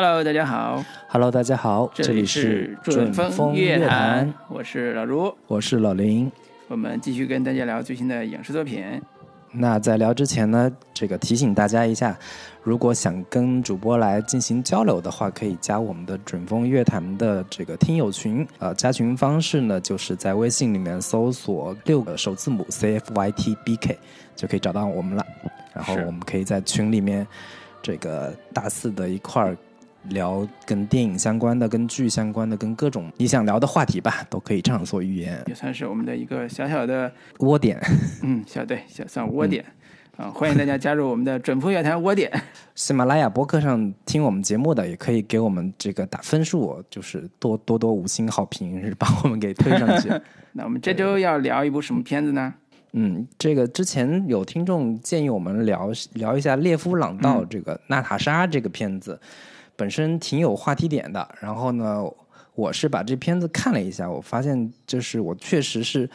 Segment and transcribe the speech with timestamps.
[0.00, 0.84] Hello，大家好。
[1.08, 5.36] Hello，大家好，这里是准风乐坛，我是老卢。
[5.48, 6.30] 我是老林。
[6.68, 8.84] 我们继续跟大家聊最新的影视作品。
[9.50, 12.16] 那在聊之前呢，这个提醒大家一下，
[12.62, 18.46] 如果想跟主播来进行交流的话，可以加我们的准风乐坛的这个听友群。
[18.60, 23.98] 呃，加群方式呢，就是在微信里面搜索六个首字母 C F Y T B K
[24.36, 25.26] 就可以找到我们了。
[25.74, 27.26] 然后我们可以在群里面
[27.82, 29.56] 这个大肆的一块儿
[30.04, 35.42] 聊跟电影相关的、跟剧相关的、跟各种你想聊的话题吧，都可以畅所欲言。
[35.46, 37.80] 也算是我们的一个小小的， 窝点。
[38.22, 39.64] 嗯，小对小算窝点。
[40.16, 42.28] 啊，欢迎大家加入我们的准风乐坛窝点。
[42.74, 50.08] 喜马拉雅播客上听我们节目的，也可以给我们这个打分数，就是多多多五星好评，是把我们给推上去。
[50.52, 52.52] 那我们这周要聊一部什么片子呢？
[52.94, 59.20] 嗯，这个之前有听众建议我们聊聊一下《列夫·朗道》这个娜塔莎这个片子，
[59.78, 61.26] 本身挺有话题点的。
[61.40, 62.02] 然后呢，
[62.56, 66.10] 我是把这片子看了一下，我发现就是我确实是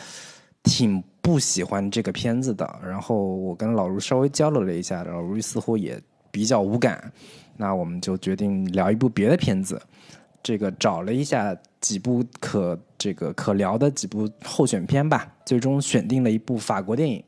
[0.63, 2.79] 挺不喜欢这个片子的。
[2.85, 5.97] 然后我跟老卢稍微交流了一下，老卢似乎也
[6.29, 7.09] 比较无感。
[7.55, 9.81] 那我们就决定聊一部别的片子。
[10.41, 17.23] 这个找了一下几部可这个可聊的几部候选片吧，最终选定了一部法国电影。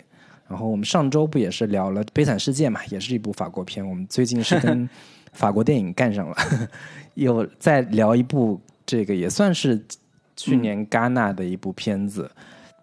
[0.50, 3.88] 然后我们上周不也是聊了《悲惨世界》嘛，也是一部法国片。
[3.88, 4.88] 我们最近是跟
[5.36, 6.36] 法国电影干上了，
[7.16, 9.80] 又再聊一部这个也算是
[10.36, 12.30] 去年戛纳的一部片子，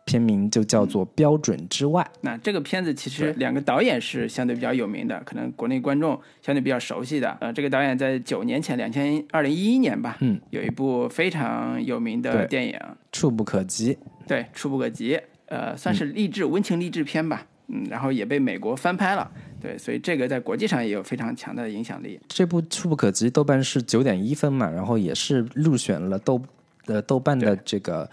[0.05, 2.03] 片名就叫做《标准之外》。
[2.21, 7.37] 那这个片子其实两个导演是相对比较有名的，可能国内观众相对比较熟悉的。
[7.41, 12.79] 呃，这个导演在九年前，两千二零一一年吧，嗯，有一部非常有名的电影，
[13.13, 15.15] 触不可及，对，《触不可及》，
[15.47, 22.21] 呃，算是励志、温情励志片吧，嗯，然后也被美国翻拍了，对，所以这个在国际上也有非常强的影响力。
[22.29, 26.41] 这部《触不可及》豆瓣是九点一分嘛，然后也是入选了豆
[26.85, 28.09] 呃豆瓣的这个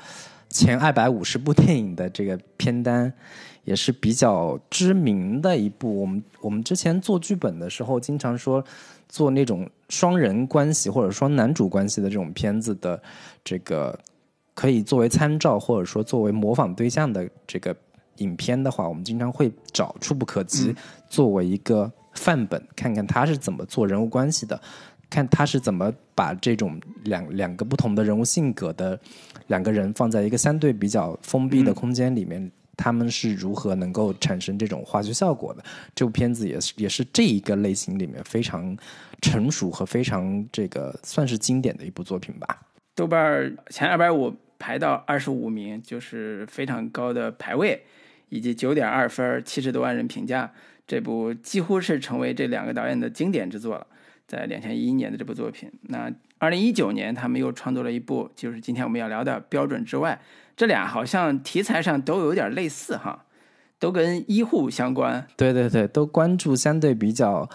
[0.48, 3.12] 前二百五十部电影的这个片单，
[3.66, 6.02] 也是比较知名的一部。
[6.02, 8.64] 我们我们之前做剧本的时候，经常说
[9.10, 13.02] 做那种双人关系或者双男主关系的这种片子的
[13.44, 14.00] 这个
[14.54, 17.76] 可以作为参照或者说作为模仿对象的这个
[18.20, 20.74] 影片的话，我们经常会找《触不可及》
[21.10, 24.62] 作为一个范本，看看他是怎么做人物关系的，
[25.10, 29.00] 看他是怎么把这种两两个不同的人物性格的
[29.48, 32.52] 两个人放在一个相对比较封闭的空间里面。
[32.82, 35.62] 他们是如何能够产生这种化学效果的？
[35.94, 38.74] 这部片子也是也是这一个类型里面非常
[39.22, 42.62] 成熟和非常这个算是经典的一部作品吧。
[42.96, 47.84] 豆瓣前二百五排到二十五名，就是非常高的排位，
[48.30, 50.52] 以及九点二分，七十多万人评价，
[50.88, 53.86] 这部几乎是成为这两个导演的经典之作了。
[54.28, 60.22] 在两千一一年的这部作品，那二零一九年他们又创作了一部，就是今天我们要聊的《标准之外》。
[60.56, 63.26] 这俩好像题材上都有点类似哈，
[63.80, 65.26] 都跟医护相关。
[65.36, 67.50] 对对对，都关注相对比较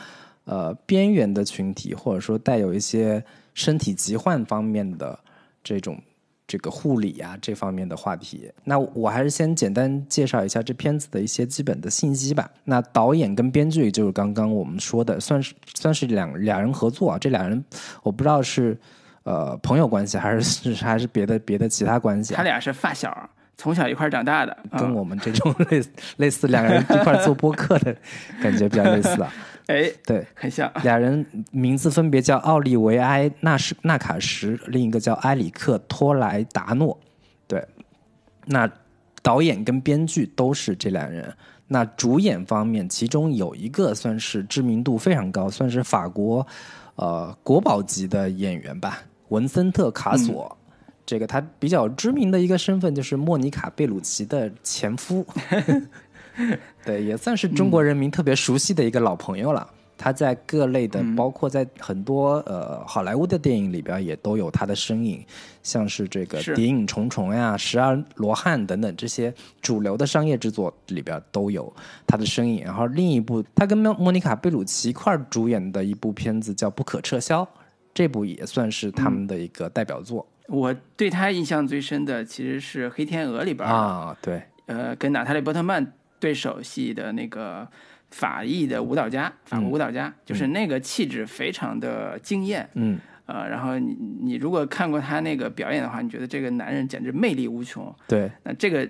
[0.47, 5.21] 呃边缘的群体，或者说带有一些身体疾患方面的
[5.63, 6.03] 这种
[6.47, 8.51] 这个护理啊这方面的话题。
[8.65, 12.51] 那我还是先简单介绍一下这片子的一些基本的信息吧。
[12.65, 17.19] 那导演跟编剧就是刚刚我们说的，算是算是两两人合作啊。
[17.19, 17.65] 这俩人
[18.03, 18.79] 我不知道是
[19.23, 22.37] 呃朋友关系还是 还是别的别的其他关系、啊。
[22.37, 27.97] 他俩是发小，从小一块长大的，啊跟我们这种 类似类似两个人一块做播客的
[28.43, 29.33] 感觉比较类似啊。
[29.67, 30.71] 哎，对，很像。
[30.83, 36.99] 俩人名字分别叫奥利维埃·纳什纳卡什，另一个叫埃里克·托莱达诺。
[37.47, 37.67] 对，
[38.47, 38.71] 那
[39.23, 41.35] 导演跟编剧都是这俩人。
[41.67, 46.47] 那主演方面，其中有一个算是知名度非常高，算是法国
[46.97, 50.57] 呃国宝级的演员吧，文森特·卡索。
[51.07, 55.27] 这个他比较知名的一个身份就是莫妮卡·贝鲁奇的前夫，
[56.85, 59.69] 对，也算是中国人民特别熟悉的一个老朋友了。
[59.97, 65.25] 他在各类的，包括在很多呃好莱坞的电影里边，也都有他的身影，
[65.63, 69.33] 像是这个《谍影重重》呀，《十二罗汉》等等这些
[69.63, 71.73] 主流的商业制作里边都有
[72.09, 72.65] 他的身影。
[72.65, 77.43] 然后另一部，他跟莫莫妮卡·贝鲁奇一块儿主演的一部片子叫《不可撤销》，
[77.95, 84.15] 这部也算是他们的一个代表作、我对他印象最深的其实是《黑天鹅》里边，啊。
[84.21, 85.93] 对，呃，跟娜塔莉波特曼
[86.25, 87.69] 对手戏的那个
[88.11, 92.67] 法裔的舞蹈家，法国舞蹈家，就是那个气质非常的惊艳。
[92.73, 97.95] 嗯，呃，然后你你如果看过他那个表演的话，你觉得这个男人简直魅力无穷。
[98.09, 98.89] 对，那这个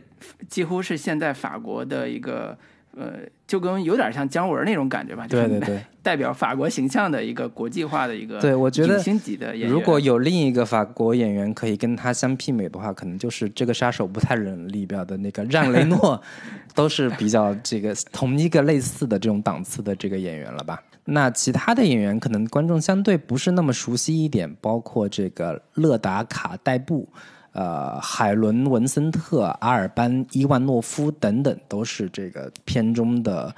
[0.49, 2.57] 几乎是现在法国的一个
[2.97, 9.71] 呃，就跟有点像姜文那种感觉吧，对对对，代表法国形象的一个国际化的一个，对我觉得星级的演员。
[9.71, 16.21] 如果有另一个法国演员可以跟他相媲美的话，可能就是这个杀手不太冷里边的那个让雷诺，
[16.75, 20.83] 都是比较这个同一个类似的这种档次的这个演员了吧？
[21.07, 27.09] 那其他的演员可能观众相对不是那么熟悉一点，包括这个勒达卡代布。
[27.55, 33.55] 呃，海伦·文森特、阿尔班·伊万诺夫等等，都是这个片中的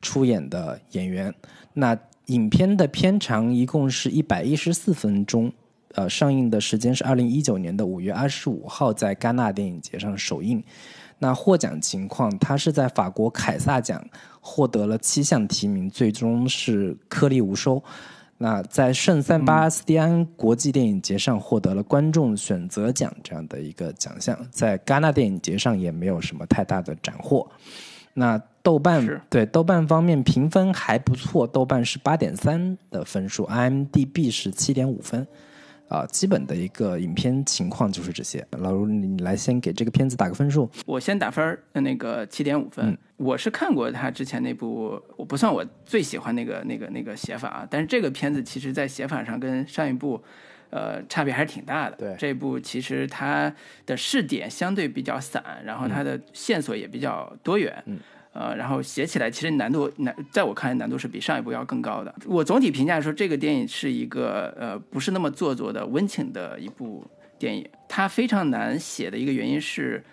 [0.00, 1.34] 出演的演员。
[1.72, 5.50] 那影片的片长一共是一百一十四分钟，
[5.94, 10.62] 呃，上映的时间是二零一九年的五月二十五号，在戛纳电影节上首映。
[11.18, 14.04] 那获奖情况，他是在法国凯撒奖
[14.40, 17.82] 获得了七项提名，最终是颗粒无收。
[18.40, 27.50] 那在圣塞巴斯蒂安国际电影节上获得了观众选择奖这样的一个奖项，在戛纳电影节上也没有什么太大的斩获。
[28.14, 35.26] 那豆瓣对豆瓣方面评分还不错，豆瓣是八点三的分数，IMDB 是七点五分。
[35.88, 38.46] 啊，基本的一个影片情况就是这些。
[38.58, 40.70] 老卢，你来先给这个片子打个分数。
[40.86, 42.96] 我先打分儿，那个七点五分。
[43.16, 47.66] 我是看过他之前那部，我不算我最喜欢那个那个那个写法啊。
[47.70, 50.22] 但是这个片子其实在写法上跟上一部，
[50.70, 51.96] 呃，差别还是挺大的。
[51.96, 53.52] 对，这部其实它
[53.86, 57.82] 的试点相对比较散，然后它的线索也比较多元。
[57.86, 57.98] 嗯。
[58.38, 62.14] 呃，然后写起来其实难度难，在我看来难度是比上一部要更高的。
[62.24, 67.04] 我总体评价说，这个电影是一个呃不是那么做作的温情的一部
[67.36, 67.68] 电影。
[67.88, 70.04] 它非常难写的一个原因是，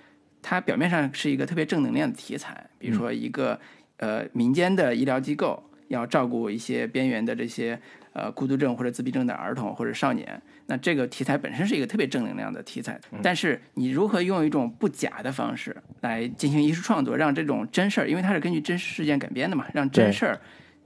[0.42, 3.60] 它表面上是一个特别正能量的题材，比如说一个
[3.98, 7.80] 呃民间的医疗机构要照顾一些边缘的这些
[8.14, 10.42] 呃孤独症或者自闭症的儿童或者少年。
[10.68, 20.42] 那这个题材本身是一个特别正能量的题材，但是你如何用一种不假的方式来进行艺术创作，让这种真事儿，因为它是根据真实事件改编的嘛，让真事儿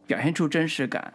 [0.06, 1.14] 表现出真实感，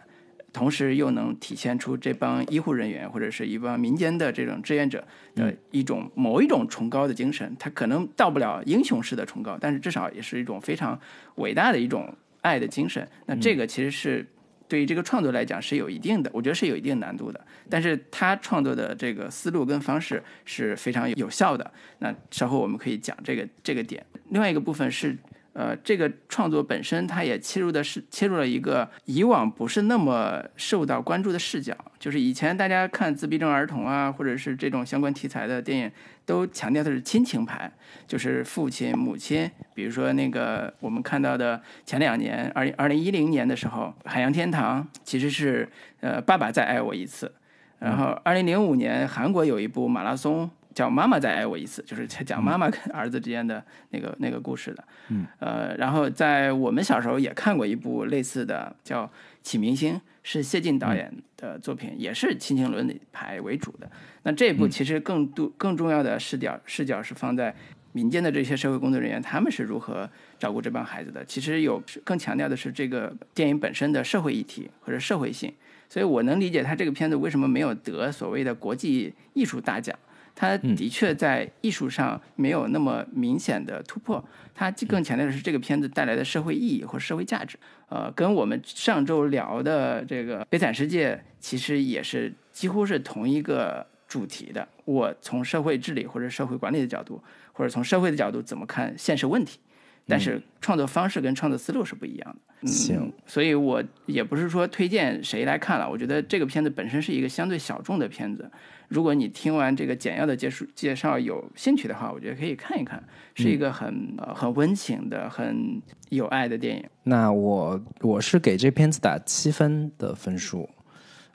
[0.51, 5.05] 同时又能体现出这帮医护人员或者是一帮民间的这种志愿者
[5.35, 10.99] 的一种某一种崇高的精神，它可能到不了英雄式的崇高，但是至少也是一种非常
[11.35, 12.11] 伟大的一种
[12.45, 13.07] 爱的精神。
[13.25, 14.25] 那这个其实是。
[14.67, 17.39] 对于这个创作来讲是有一定的，我觉得是有一定难度的。
[17.69, 21.71] 但是他创作的这个思路跟方式是非常有效的。
[21.99, 24.03] 那稍后我们可以讲这个这个点。
[24.29, 25.15] 另外一个部分是。
[25.55, 35.91] 呃，这个创作本身，它也切入的是切入了一个以往不是那么受到关注的视角，就是以前大家看自闭症儿童啊，或者是这种相关题材的电影，
[36.25, 37.71] 都强调的是亲情牌，
[38.05, 39.49] 就是父亲、母亲。
[39.73, 45.69] 比如说那个我们看到的前两年，二零二零一零年的时候，《海洋天堂》其实是
[46.01, 47.31] 呃爸爸再爱我一次，
[47.79, 50.51] 然后二零零五年韩国有一部马拉松。
[50.75, 54.83] 叫妈妈再爱我一次，就是讲妈妈跟儿子之间的那个那个故事的。
[55.07, 59.05] 嗯，呃，然后在我们小时候也看过一部类似的，叫
[59.41, 63.89] 《启明星》，是谢晋导演的作品，也是亲情伦理牌为主的。
[64.23, 67.55] 那这一部其实更多更重要的视角视角是放在
[67.93, 71.23] 民间的这些社会工作人员，他们是如何照顾这帮孩子的。
[71.23, 75.53] 其实有更强调的是这个电影本身的社会议题或者社会性。
[75.87, 79.97] 所以我能理解他这个片子为什么没有得所谓的国际艺术大奖。
[80.35, 84.23] 他的确在艺术上没有那么明显的突破，
[84.53, 87.57] 他更强调的是这个片子带来的社会意义或社会价值。
[87.87, 94.67] 呃，跟我们上周聊的这个《悲惨世界》其实也是几乎是同一个主题的。
[94.83, 97.23] 我从社会治理或者社会管理的角度，
[97.53, 99.59] 或者从社会的角度怎么看现实问题，
[100.07, 102.54] 但是创作方式跟创作思路是不一样的。
[102.65, 108.49] 行，所以我也不是说推荐谁来看了，我觉得这个片子本身是一个相对小众的片子。
[108.87, 113.03] 如果你听完这个简要的介绍介绍有兴趣的话，我觉得可以看一看，
[113.33, 116.83] 是一个很呃很温情的、很有爱的电影。
[117.03, 120.69] 那我我是给这片子打七分的分数，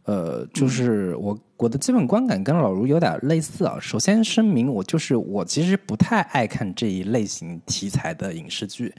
[0.05, 3.77] 呃，就是我我的基本观感跟老卢有点类似啊。
[3.81, 8.95] 首先声明，我就是我其实不太爱看这一类型题材的影视剧，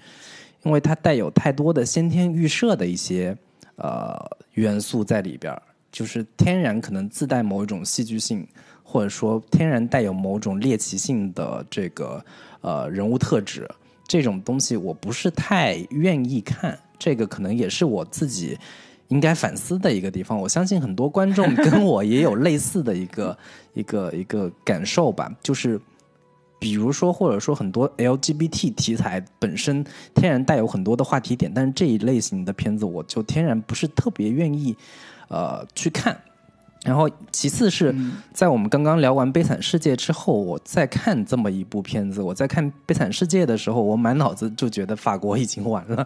[0.63, 3.37] 因为它带有太多的先天预设的一些
[3.75, 4.15] 呃
[4.53, 5.55] 元素在里边。
[5.91, 8.47] 就是天然可能自带某一种戏剧性，
[8.81, 12.23] 或者说天然带有某种猎奇性的这个
[12.61, 13.69] 呃人物特质，
[14.07, 16.79] 这种东西我不是太愿意看。
[16.97, 18.57] 这个可能也是我自己
[19.09, 20.39] 应该反思的一个地方。
[20.39, 23.37] 我相信很多观众跟我也有类似的一个
[23.73, 25.29] 一个一个感受吧。
[25.43, 25.77] 就是
[26.61, 34.77] 比如说，或者说很多 LGBT 题材本身天然带有很多的话题点，但是这一类型的片子我就天然不是特别愿意。
[35.33, 36.21] 呃，去看，
[36.83, 37.95] 然后其次是
[38.33, 46.05] 在我们刚刚聊完《悲惨世界》之后，我再看这么一部片子，我在看《悲惨世界》的时候，我满脑子就觉得法国已经完了，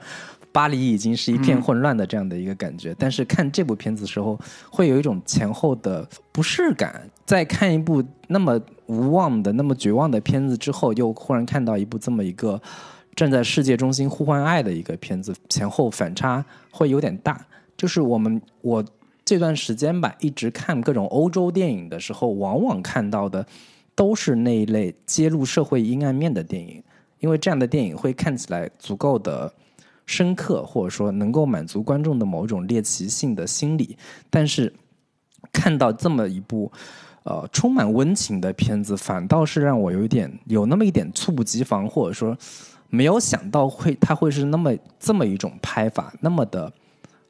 [0.52, 2.96] 巴黎已经是一片混乱的这样的一个感觉。
[3.00, 7.10] 但是看这部片子的时候，会有一种前后的不适感。
[7.26, 12.62] 在看一部那么无望的、那么绝望的片子之后，又忽然看到一部这么一个
[13.16, 17.46] 站在世界中心呼唤爱的一个片子，前后反差会有点大。
[17.76, 18.86] 就是我们我。
[19.28, 23.44] 这段时间吧，一直看各种欧洲电影的时候，往往看到的
[23.96, 26.84] 都是那一类揭露社会阴暗面的电影，
[27.18, 29.52] 因为这样的电影会看起来足够的
[30.06, 33.98] 深刻，或者说能够满足观众的某种猎奇性的心理。
[34.30, 34.72] 但是
[35.52, 36.72] 看到这么一部
[37.26, 42.36] 呃充满温情的片子，反倒是让我有一点有那么一点猝不及防，或者说
[42.90, 46.72] 没有想到会它会是那么这么一种拍法，那么的。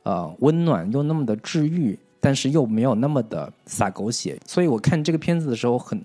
[0.03, 5.99] 呃，温暖又那么的治愈，但是又没有那么的洒狗血，所以我看这个片子的时候，很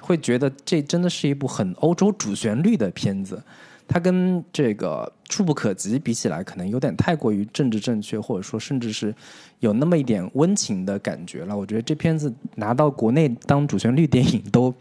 [0.00, 3.40] 会觉得这真的是一部很欧洲主旋律的片子。
[3.88, 9.14] 它跟这个《触不可及》比起来，可能有点太过于政治正确，或者说甚至是
[9.60, 11.56] 有那么一点温情的感觉了。
[11.56, 14.74] 我觉得这片子拿到国内当主旋律电影都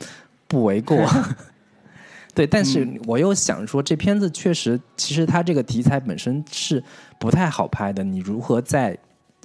[0.48, 0.98] 不为过。
[2.34, 6.84] 对，但是我又想说，这片子确实，其实它这个题材本身是
[7.18, 8.04] 不太好拍的。
[8.04, 8.98] 你如何在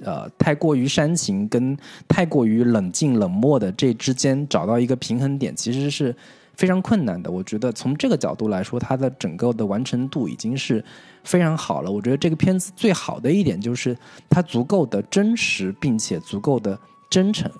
[0.03, 1.77] 呃太过于煽情跟
[2.07, 6.13] 太过于冷静冷漠的这之间找到一个平衡点，其实是
[6.55, 7.31] 非常困难的。
[7.31, 10.83] 我觉得从这个角度来说，它的整个的完成度已经是
[11.23, 11.91] 非常好了。
[11.91, 13.97] 我觉得这个片子最好的一点就是
[14.29, 16.77] 它足够的真实，并且足够的
[17.09, 17.51] 真诚，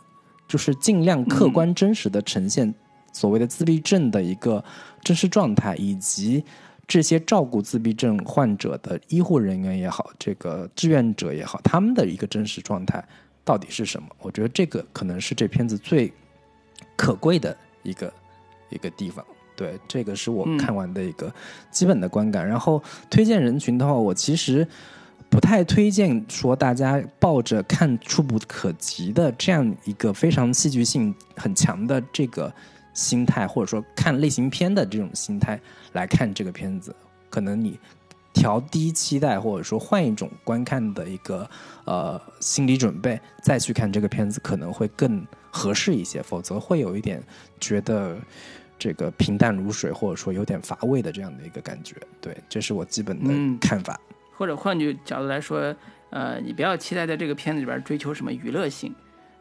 [0.47, 2.73] 就是尽量客观真实的呈现。
[3.13, 4.63] 所谓的自闭症的一个
[5.03, 6.41] 真实状态，以及
[6.87, 13.05] 这些照顾自闭症患者的医护人员也好，这个志愿者也好，他们的一个真实状态
[13.43, 14.07] 到底是什么？
[14.21, 16.09] 我觉得这个可能是这片子最
[16.95, 18.11] 可贵的一个
[18.71, 19.23] 一个地方。
[19.55, 21.31] 对，这个是我看完的一个
[21.69, 22.47] 基本的观感。
[22.47, 24.67] 然后推荐人群的话，我其实
[25.29, 32.51] 不太推荐说大家抱着看触不可及的这样一个非常戏剧性很强的这个。
[32.93, 35.57] 心态，或者说看类型片的这种心态
[35.93, 36.93] 来看这个片子，
[37.29, 37.79] 可能你
[38.33, 41.49] 调低期待，或者说换一种观看的一个
[41.85, 46.21] 呃心理准备，再去看这个片子可能会更合适一些。
[46.21, 47.23] 否则会有一点
[47.61, 48.17] 觉得
[48.81, 51.95] 这个平淡如水，或者说有点乏味的这样的一个感觉。
[52.19, 53.99] 对，这是我基本的看法。
[54.35, 55.75] 或者换句角度来说，
[56.09, 58.91] 呃，你不要期待在这个片子里边追求什么娱乐性，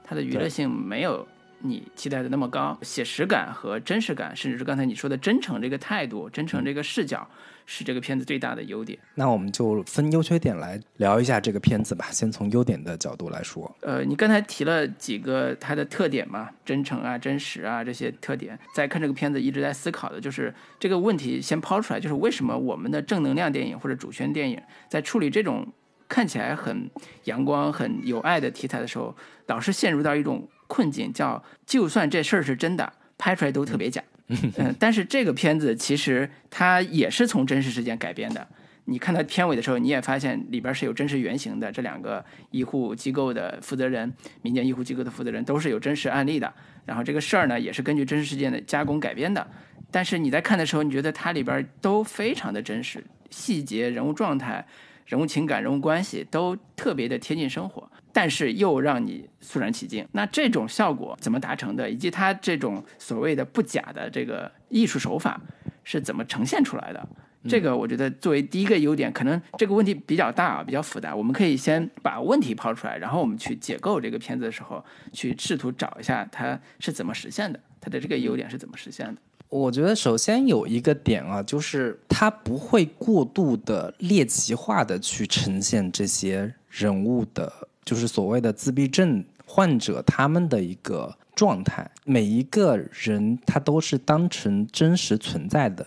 [0.05, 1.27] 它的娱乐性没有。
[1.63, 7.29] 你期待的那么高，写实感和真实感，甚至是刚才你说的真诚这个态度、真诚这个视角，
[7.73, 8.99] 是这个片子最大的优点。
[9.15, 12.09] 那我们就分优缺点来聊一下这个片子吧。
[12.11, 25.73] 先从优点的角度来说，呃，你刚才提了几个它的特点嘛，真诚啊、真实啊这些特点，在看这个片子一直在思考的就是这个问题，先抛出来，就是为什么我们的正能量电影或者主旋电影在处理这种
[26.09, 26.91] 看起来很
[27.25, 29.15] 阳光、很有爱的题材的时候，
[29.47, 30.49] 老是陷入到一种。
[30.73, 34.01] 困境叫，就算这事儿是真的，拍出来都特别假。
[34.01, 34.10] 嗯，
[34.79, 38.47] 但是这个片子其实它也是从真实事件改编的。
[38.87, 41.71] 你看它片尾的时候，你也发现里边是有真实原型的。
[41.71, 46.53] 这两个医护机构的负责人，民间医护机构的负责人都是有真实案例的。
[46.87, 49.47] 然后这个事儿呢，也是根据真实事件的加工改编的。
[49.91, 54.67] 但是你在看的时候，你觉得它里边都非常的真实，细节、人物状态。
[55.07, 60.07] 人物情感、人物关系都特别的贴近生活，但是又让你肃然起敬。
[60.13, 61.91] 那这种效果怎么达成的？
[61.91, 65.41] 以及它这种所谓的不假的这个艺术手法
[65.85, 67.09] 是怎么呈现出来的？
[67.49, 71.17] 这个我觉得作为第一个优点，可能这个问题比较大啊，比较复杂。
[71.17, 79.17] 我们可以先把问题抛出来，然后我们去解构这个片子的时候，去试图找一下它是怎么实现的，它的这个优点是怎么实现的。
[79.49, 87.51] 我觉得首先有一个点啊，就是它不会过度的猎奇化的去呈现这些人物的，
[87.85, 91.91] 就是所谓的自闭症患者他们的一个状态。
[92.05, 95.87] 每一个人他都是当成真实存在的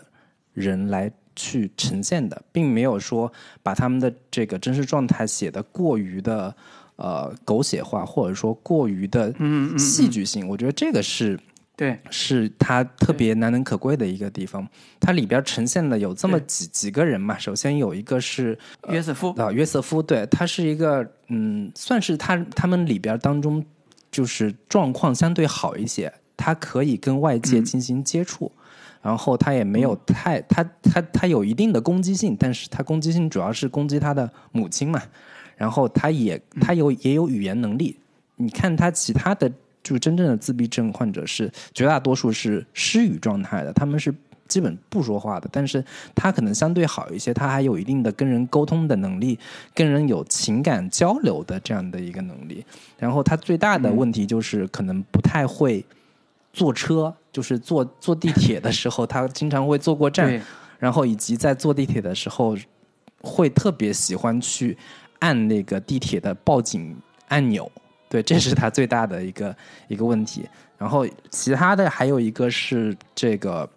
[0.53, 3.31] 人来去呈现的，并没有说
[3.61, 6.55] 把他们的这个真实状态写的过于的
[6.95, 9.33] 呃狗血化，或者说过于的
[9.77, 10.47] 戏剧性。
[10.47, 11.39] 我觉得这个是。
[11.75, 14.67] 对，是它特别难能可贵的一个地方。
[14.99, 17.35] 它里边呈现的有这么几几个人嘛？
[17.35, 18.57] 首先有一个是
[18.89, 23.65] 约瑟夫啊，约瑟夫，对他是一个嗯，算是他他们里边当中
[24.11, 28.51] 就是状况相对好一些，他可以跟外界进行接触，
[29.01, 35.01] 然后他也没有太他他他有一定的攻击性，但是他攻击性主要是攻击他的母亲嘛。
[35.57, 37.97] 然后他也他有也有语言能力，
[38.35, 39.51] 你看他其他的。
[39.83, 44.13] 就真正的自闭症患者是绝大多数是失语状态的，他们是
[44.47, 49.39] 基本不说话的，但是他可能相对好一些，他还有一定的跟人沟通的能力，
[49.73, 52.63] 跟人有情感交流的这样的一个能力。
[52.97, 55.83] 然后他最大的问题就是可能不太会
[56.51, 60.39] 坐车，就是坐坐地铁的时候，他经常会坐过站，
[60.77, 62.55] 然后以及在坐地铁的时候
[63.21, 64.77] 会特别喜欢去
[65.19, 66.95] 按那个地铁的报警
[67.29, 67.71] 按钮。
[68.13, 69.55] 对，这是他最大的一个
[69.87, 70.47] 一个问题。
[70.77, 73.67] 然后其他的还有一个是这个，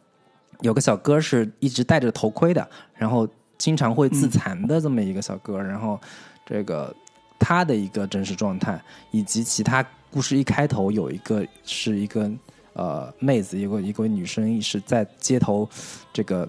[0.60, 3.26] 有个小哥是一直戴着头盔的，然后
[3.56, 5.58] 经常会自残的这么一个小哥。
[5.58, 5.98] 然后
[6.44, 6.94] 这个
[7.38, 8.78] 他的一个真实状态，
[9.10, 12.30] 以及其他故事一开头有一个是一个
[12.74, 15.66] 呃妹子，一个一个女生是在街头
[16.12, 16.46] 这个。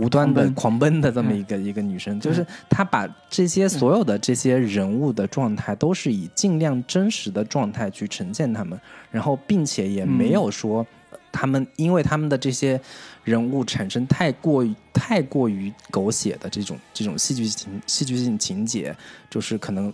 [0.00, 1.00] 无端的狂奔。
[1.00, 8.78] 的这么一个一个女生，就是她把这些所有的这些人物的状态，都是以尽量真实的状态去呈现他们，
[9.10, 10.86] 然后并且也没有说
[11.30, 12.80] 他们因为他们的这些
[13.24, 18.94] 人物产生太过于太过于狗血的这种这种戏剧情戏剧性情节，
[19.30, 19.92] 就是可能。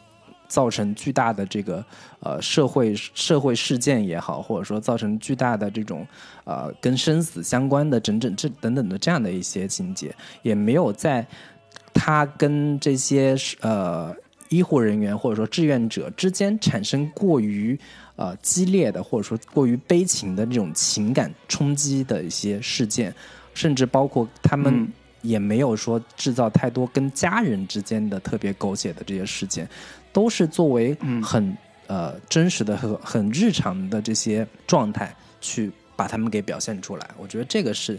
[0.48, 1.84] 造成巨大的这个
[2.20, 6.06] 呃社会社会事件也好，或者说造成巨大的这种
[6.44, 11.26] 呃跟生死相关的整整这等等的这样的一些情节，也没有在
[11.92, 14.14] 他跟这些呃
[14.48, 17.78] 医护人员或者说志愿者之间产生过于
[18.16, 23.14] 呃激烈的或者说过于悲情的这种情感冲击的一些事件，
[23.54, 24.90] 甚至包括他们。
[25.26, 29.68] 也没有说制造太多跟家人之间的特别狗血的这些事件，
[30.12, 31.56] 都是作为很
[31.86, 37.10] 呃真实的和很日常的这些状态去把他们给表现出来。
[37.18, 37.98] 我觉得这个是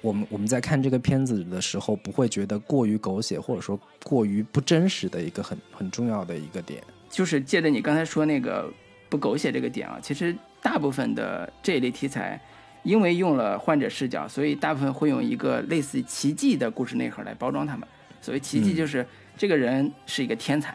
[0.00, 6.82] 我们我们在看这个片子的时候不会觉得过于狗血或者说过于不真实的一个很很重要的一个点。
[7.10, 8.70] 就是借着你刚才说那个
[9.08, 12.40] 不狗血这个点啊，其实大部分的这一类题材。
[12.82, 17.86] 因为用了患者视角，所以大部分会用一个类似奇迹的故事内核来包装他们。
[18.20, 19.04] 所谓奇迹，就是
[19.36, 20.74] 这个人是一个天才，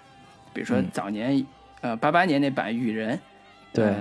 [0.54, 1.46] 比如说早年，
[1.82, 3.16] 呃，八八年那版《雨人》，
[3.72, 3.94] 对，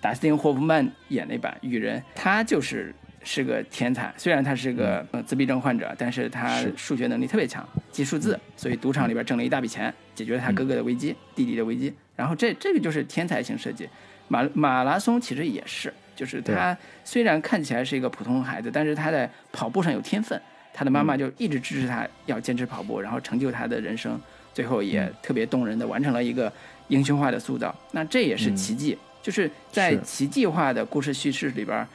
[0.00, 4.12] 达斯汀·霍夫曼演那版《雨人》，他就是是个天才。
[4.18, 11.92] 虽然他是个自闭症患者，但是他数学能力特别强，记数字，所以赌场里边挣了一大笔钱，解决了他哥哥的危机、弟弟的危机。
[12.14, 13.88] 然后这这个就是天才型设计。
[14.28, 15.92] 马马拉松其实也是。
[16.14, 20.40] 就是他虽然看起来是一个普通孩子，但是他在跑步上有天分。
[20.72, 24.20] 他的妈妈就一直支持他要坚持跑步，然后成就他的人生。
[24.52, 26.52] 最后也特别动人的完成了一个
[26.88, 27.74] 英雄化的塑造。
[27.92, 31.86] 那这也是奇迹，就是在奇迹化的故事叙事里边，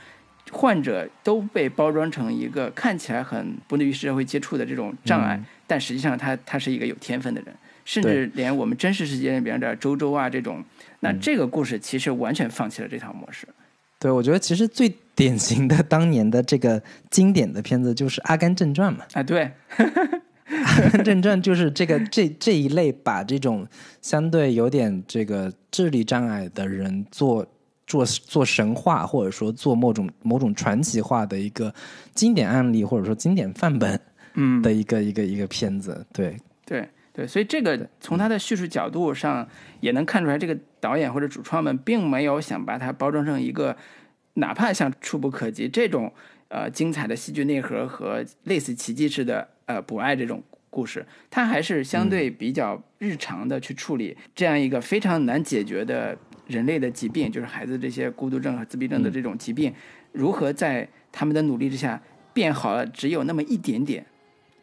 [0.51, 7.55] 患者都被包装成一个看起来很不利于社会接触的这种障碍，但实际上他他是一个有天分的人。
[7.86, 10.63] 甚至连我们真实世界里边的周周啊这种，
[10.99, 13.47] 那这个故事其实完全放弃了这套模式。
[13.99, 16.81] 对，我觉得其实最典型的当年的这个
[17.12, 19.03] 经典的片子就是《阿甘正传》嘛。
[19.12, 19.51] 啊，对，
[20.47, 23.67] 《阿甘正传》就是这个这这一类把这种
[24.01, 27.45] 相对有点这个智力障碍的人做
[27.85, 31.73] 做做神话，或者说做某种某种传奇化的一个
[32.15, 33.99] 经典案例，或者说经典范本，
[34.35, 36.05] 嗯，的一个一个一个片子。
[36.13, 36.88] 对，对，
[37.19, 39.47] 对，所以这个从他的叙述角度上
[39.82, 40.58] 也能看出来，这个。
[40.82, 43.75] 导演或者主创们并没有想把它包装成一个，
[44.36, 46.10] 哪怕像触不可及这种
[46.47, 59.73] 呃精彩的戏剧内核和类似奇迹式的呃博爱这种故事，他还是相对比较日常的去处理这样一个非常难解决的人类的疾病，就是孩子这些孤独症和自闭症的这种疾病，
[60.13, 62.01] 如何在他们的努力之下
[62.34, 64.05] 变好了，只有那么一点点，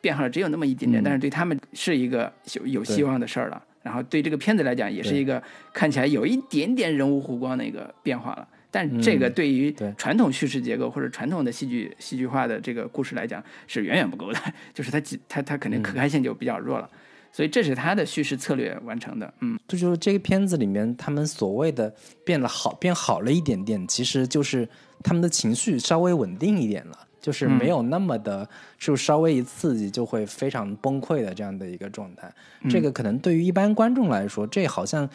[0.01, 3.63] 变化了只有那么一点点，但是对他们是一个有有希望的事儿了。
[3.83, 8.49] 然后对这个片子来讲，也是一个看起来有一点点人物弧光的一个变化了。
[8.69, 14.39] 但这个对于传统叙事结构或者传统的戏剧戏剧化的这个故事来讲是远远不够的，
[14.75, 16.91] 就是它它它肯定可开性就比较弱了。
[17.33, 19.33] 所以这是他的叙事策略完成的。
[19.41, 24.69] 嗯，这就是这个片子里面他们所谓的变了好变好了一点点，其实就是
[25.05, 27.06] 他们的情绪稍微稳定一点了。
[27.27, 32.33] 就是没有那么的，就稍微一刺激就会非常崩溃的这样的一个状态。
[32.71, 35.11] 这个可能对于一般观众来说，这好像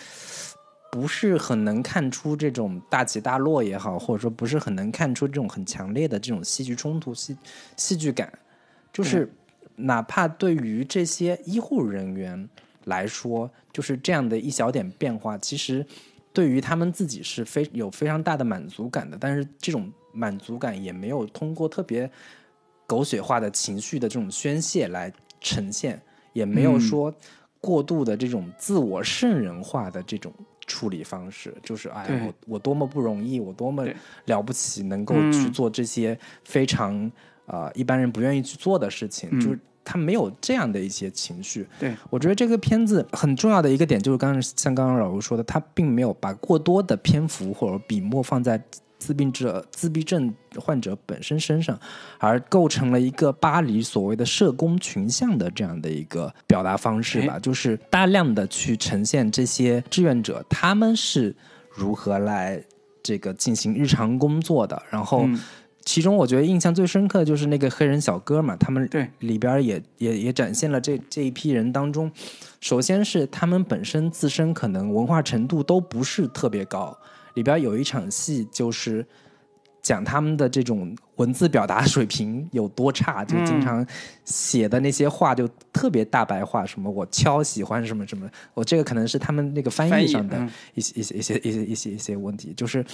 [0.92, 7.38] 不是很能看出这种大起大落也好，或者说不是很能看出这种很强烈的这种戏剧冲突、戏
[7.78, 8.30] 戏剧感。
[8.92, 9.34] 就是
[9.78, 12.50] 哪怕对于这些医护人员
[12.84, 15.86] 来说，就是这样的一小点变化，其实
[16.34, 19.18] 对于他们自己是非有非常大的满足感的。
[19.18, 19.90] 但是这种。
[20.12, 22.10] 满足感也没有通过特别
[22.86, 26.02] 狗血化的情绪的这种宣泄来呈现，
[26.34, 27.14] 也没有说
[27.60, 30.34] 过度的这种自我圣人化的这种
[30.68, 33.86] 处理方式，就是哎，我我多么不容易，我多么
[34.26, 37.12] 了不起，能够嗯去做这些非常
[37.46, 39.40] 呃一般人不愿意去做的事情，嗯。
[39.40, 41.68] 就是他没有这样的一些情绪。
[41.80, 48.64] 对，我觉得这个片子很重要的一个点就是刚刚像刚刚老吴说的，他并没有把过多的篇幅或者笔墨放在
[49.02, 51.78] 自闭者、自闭症患者本身身上，
[52.20, 61.36] 而构成了一个巴黎所谓的社工群像的这样的一个表达方式吧，就是大量的去呈现这些志愿者他们是
[61.72, 62.64] 如何来
[63.02, 65.24] 这个进行日常工作的，然后。
[65.26, 65.40] 嗯
[65.84, 72.10] 其中我觉得印象最深刻的就是那个黑人小哥嘛，他们对里边也也也展现了这这一批人当中，
[72.60, 76.96] 首先是他们本身自身可能文化程度都不是特别高，
[77.34, 79.06] 里边有一场戏就是
[79.82, 83.86] 讲他们的这种文字表达水平有多差，就经常
[84.26, 90.50] 写的那些话就特别大白话，什么我超喜欢什么什么，我这个可能是他们那个翻翻译译上的嗯。
[90.76, 92.86] 一些一些一些一些一些一些问题，就是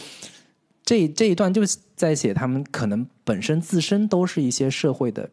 [0.84, 1.62] 这这一段就
[1.96, 5.30] 在写他们可能本身自身都是一些社会的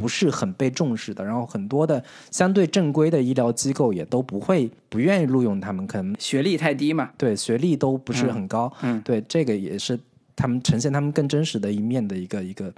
[0.00, 10.00] 不是很被重视的，然后很多的相对正规的医疗机构也都不会不愿意录用他们，可能学历太低嘛，对学历都不是很高，嗯对这个也是
[10.34, 12.72] 他们呈现他们更真实的一面的一个一个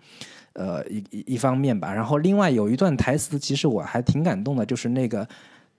[0.55, 1.95] 呃一一一方面吧。
[1.95, 5.29] 然后另外有一段台词，其实我还挺感动的，就是那个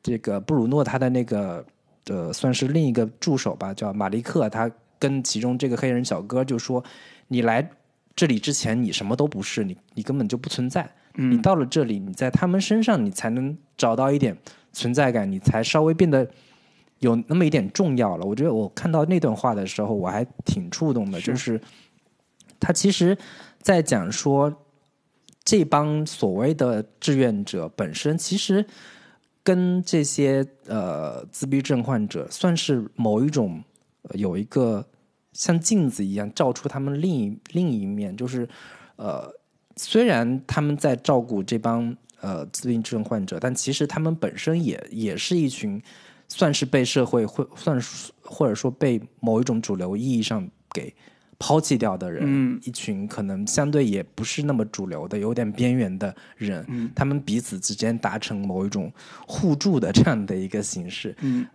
[0.01, 1.65] 这个布鲁诺他的那个
[2.07, 6.81] 呃算是另一个助手吧，叫马利克，他跟其中这个黑人小哥就说
[7.27, 7.69] ：“你来
[8.15, 10.89] 这里之前，你什么都不是，你你根本就不存在。
[11.15, 14.37] 你到了这里，你在他们身上，你才能找到一点
[14.71, 16.27] 存在感，你才稍微变得
[16.99, 18.25] 有那么一点重要了。
[18.25, 21.61] 我觉得我看到那段话的时候，我还挺触动的，是就是
[22.59, 23.17] 他其实
[23.61, 24.53] 在讲说，
[25.43, 28.65] 这帮所谓的志愿者本身，其实
[29.43, 33.63] 跟这些呃自闭症患者算是某一种、
[34.03, 34.85] 呃有一个
[35.33, 38.47] 像镜子一样照出他们另一另一面，就是
[38.95, 39.29] 呃，
[39.75, 45.81] 虽然他们在照顾这帮呃自闭症患者，但其实他们本身也也是一群
[46.29, 50.93] 算是被社会会算是或者说被某一种主流意义上给
[51.39, 52.59] 抛弃掉的人，嗯。
[52.63, 56.89] 一群可能相对也不是那么主流的、有点边缘的人，嗯。
[56.95, 58.91] 他们彼此之间达成某一种
[59.27, 61.45] 互助的这样的一个形式，嗯。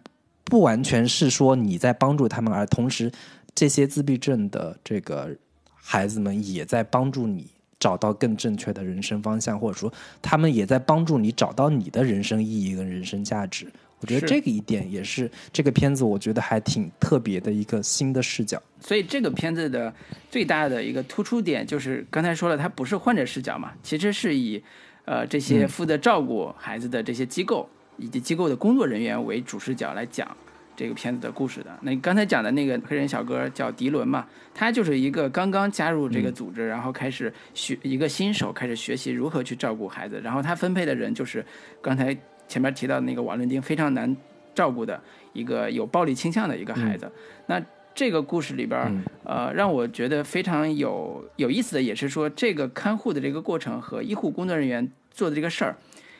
[0.45, 3.13] 不完全是说你在帮助他们，而同时
[3.55, 5.37] 这些自闭症的这个
[5.75, 7.47] 孩子们也在帮助你
[7.81, 13.67] 找到更正确的人生方向，或者说他们也在帮助你找到你的人生意义跟人生价值。
[14.01, 18.63] 我觉得这个一点也是这个片子我觉得还挺特别的一个新的视角。
[18.81, 19.93] 所以这个片子的
[20.31, 24.63] 最大的一个突出点就是刚才说了，它不是患者视角嘛，其实是以
[25.05, 30.37] 呃这些负责照顾孩子的这些机构、以及机构的工作人员为主视角来讲
[30.79, 31.77] 这个片子的故事的。
[31.83, 41.45] 那刚才讲的那个黑人小哥叫迪伦嘛，他就是一个刚刚加入这个组织，然后开始学一个新手开始学习如何去照顾孩子，然后他分配的人就是
[41.83, 44.17] 刚才前面提到的那个瓦伦丁非常难
[44.55, 47.11] 照顾的一个有暴力倾向的一个孩子。
[47.47, 47.61] 那
[47.93, 55.77] 这个故事里边呃，让我觉得非常有有意思的，也是说这个看护的这个过程和医护工作人员做的这个事儿，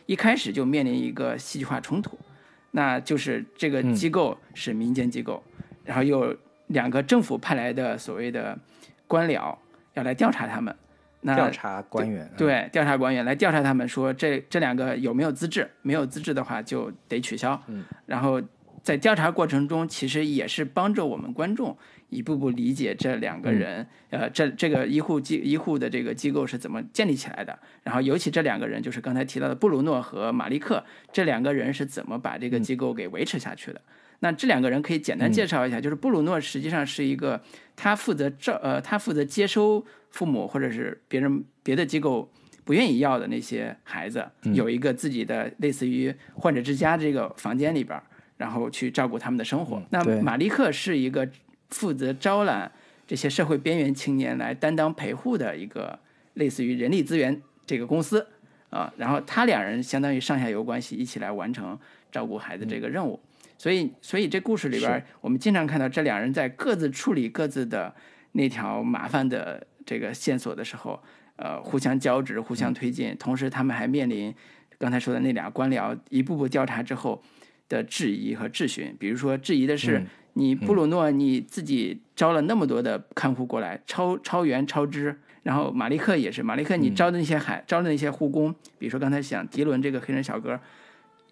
[0.07, 2.19] 一开始就面临一个戏剧化冲突，
[2.71, 5.43] 那就是这个机构是民间机构，
[5.85, 6.37] 然后有
[6.69, 8.59] 两个政府派来的所谓的
[9.07, 9.57] 官僚
[9.95, 10.75] 要来调查他们，
[11.23, 17.61] 那调查官员，对，调查官员来调查他们，说这这两个有没有资质，没有资质的话就得取消。
[17.69, 18.41] 嗯，然后
[18.89, 21.77] 在调查过程中，其实也是帮着我们观众
[22.09, 27.59] 一步步理解这两个人，呃，这这个医护机医护的这个机构是怎么建立起来的。
[27.83, 33.83] 然后尤其这两个人，就是刚才提到的布鲁诺和马利克，这两个人是怎么把这个机构给维持下去的。
[34.21, 37.39] 那这两个人可以简单介绍一下，就是布鲁诺实际上是一个
[37.77, 42.33] 他负责照呃他负责接收父母或者是别人别的机构
[42.65, 48.03] 不愿意要的那些孩子，有一个自己的类似于患者之家这个房间里边儿，
[48.39, 49.83] 然后去照顾他们的生活。
[49.91, 51.29] 那对马利克是一个
[51.69, 52.73] 负责招揽
[53.07, 55.99] 这些社会边缘青年来担当陪护的一个
[56.35, 58.27] 类似于人力资源这个公司
[58.71, 61.79] 啊，然后他两人相当于上下游关系，一起来完成
[62.11, 63.21] 照顾孩子这个任务。
[63.57, 67.93] 所以，所以这故事里边，我们经常看到这两人在各自处理各自的
[68.33, 71.03] 那条麻烦的这个线索的时候，
[71.35, 74.33] 呃，互相交织、互相推进，同时他们还面临
[74.79, 77.21] 刚才说的那俩官僚一步步调查之后
[77.69, 78.97] 的质疑和质询。
[78.99, 85.19] 比如说，质疑的是、嗯你布鲁诺你自己招了那么多的看护过来，超超员超支。
[85.43, 90.61] 然后马利克也是，马利克你招的那些海、招的那些护工，比如说刚才讲迪伦这个黑人小哥，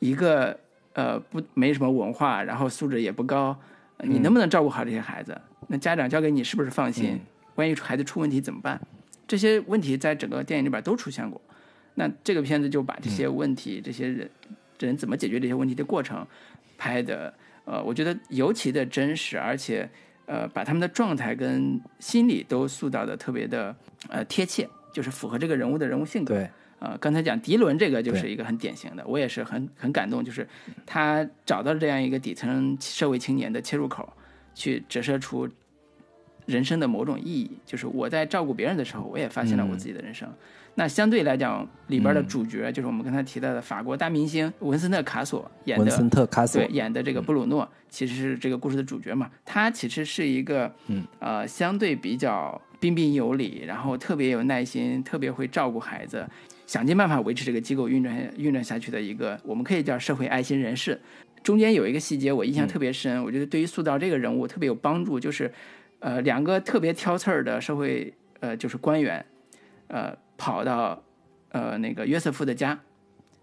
[0.00, 0.58] 一个
[0.94, 3.56] 呃不没什么文化，然后素质也不高，
[3.98, 5.40] 呃你能不能照顾好这些孩子？
[5.68, 7.20] 那家长交给你是不是放心？
[7.54, 8.80] 万一孩子出问题怎么办？
[9.28, 11.40] 这些问题在整个电影里边都出现过。
[11.94, 14.28] 那这个片子就把这些问题、这些人
[14.80, 16.26] 人怎么解决这些问题的过程
[16.76, 17.32] 拍的，
[17.64, 19.88] 呃，我觉得尤其的真实，而且
[20.26, 23.74] 呃，把他们的状态跟心理都塑造的特别的
[24.08, 26.34] 呃贴切，就是符合这个人物的人物性格。
[26.34, 30.46] 对，呃，刚才讲迪伦这个就是一个很典型的，我也是很很感动，就是
[30.84, 34.12] 他找到了这样一个底层社会青年的切入口，
[34.54, 35.48] 去折射出
[36.46, 37.50] 人生的某种意义。
[37.66, 40.28] 就是我在照顾别人的时候，我也发现了我自己的人生。
[40.78, 49.30] 那相对来讲，里边的主角就是我们刚才提到的法国大明星文森特·卡索演的，文森特·卡索对演的这个布鲁诺，其实是这个故事的主角嘛。
[49.42, 56.28] 他其实是一个，嗯，呃，相对比较彬彬有礼，然后特别有耐心，特别会照顾孩子，
[56.66, 61.00] 想尽办法维持这个机构运转运转下去的一个，我们可以叫社会爱心人士。
[61.42, 65.50] 中间有一个细节我印象特别深，我觉得对于塑造这个人物特别有帮助，就是，
[66.00, 69.24] 呃，两个特别挑刺儿的社会，呃，就是官员，
[69.88, 70.16] 呃。
[70.38, 71.02] 跑到，
[71.48, 72.78] 呃，那个约瑟夫的家，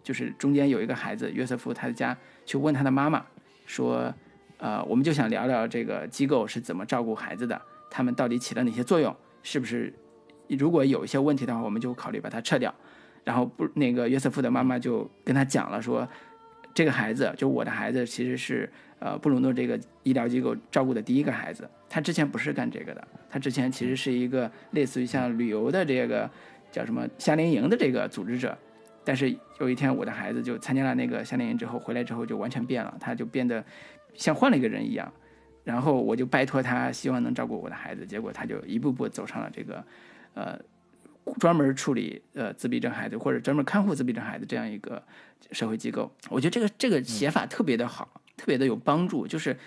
[0.03, 3.25] 就是中间有一个孩子，约瑟夫他的家，去问他的妈妈，
[3.65, 4.13] 说，
[4.57, 9.91] 呃，我们就想聊聊这个机构是怎么照顾孩子的，他们到底起了哪些作用，是不是，
[10.49, 12.71] 如果有一些问题的话，我们就考虑把它撤掉。
[13.23, 16.07] 然后不，那个约瑟夫的妈妈就跟他讲了，说，
[16.73, 26.29] 这个孩子就我的孩子，其实是呃布鲁诺这个医疗机构照顾的第一个孩子，他之前不是干这个的，他之前其实是一个类似于像旅游的这个。
[26.73, 28.57] 叫什么夏令营的这个组织者，
[29.03, 33.63] 但是有一天我的孩子就参加了那个夏令营之后回来之后就完全变了，他就变得
[34.15, 35.13] 像换了一个人一样，
[35.63, 39.85] 然后我就拜托他，希望能照顾我的孩子，结果他就一步步走上了这个，
[40.33, 40.59] 呃，
[41.39, 45.01] 专门处理呃自闭症孩子或者专门看护自闭症孩子这样一个
[45.51, 46.11] 社会机构。
[46.29, 49.57] 我觉得这个这个写法特别的好，特别的有帮助，就是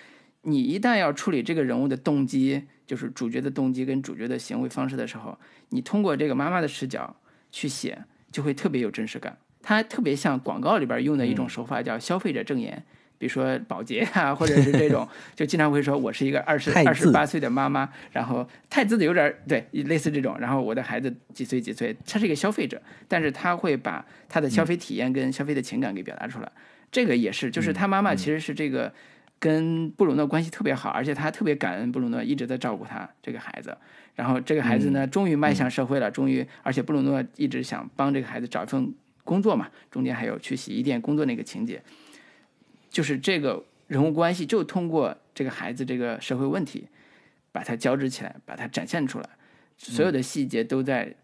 [0.42, 2.64] 你一旦要处理这个人物的动机。
[2.87, 5.37] 就是主角的动机跟主角的行为方式的时候，
[5.71, 7.16] 你通过这个妈妈的视角
[7.51, 7.99] 去写，
[8.31, 9.37] 就会特别有真实感。
[9.61, 12.87] 它特别像广告里边用的一种手法，叫消费者证言。
[13.18, 20.37] 比如说保洁啊，或者是这种， 就经常会说我是一个二十二十八岁的妈妈，然后太字的有点对，类似这种。
[20.38, 26.50] 然后我的孩子几岁几岁，他是一个消费者，但是他会把他的消费体验跟消费的情感给表达出来。
[26.90, 28.92] 这个也是，就是他妈妈其实是这个。
[29.38, 33.76] 跟布鲁诺关系特别好，而且他特别感恩布鲁诺一直在照顾他这个孩子。
[34.14, 38.90] 然后这个孩子呢，终于迈向社会了，终于，而且布鲁诺一直想帮这个孩子找一份
[39.24, 39.68] 工作嘛。
[39.90, 41.83] 中间还有去洗衣店工作那个情节，
[42.90, 46.87] 就是这个人物关系就通过这个孩子这个社会问题，
[47.53, 49.29] 把它交织起来，把它展现出来。
[49.77, 51.14] 所有的细节都在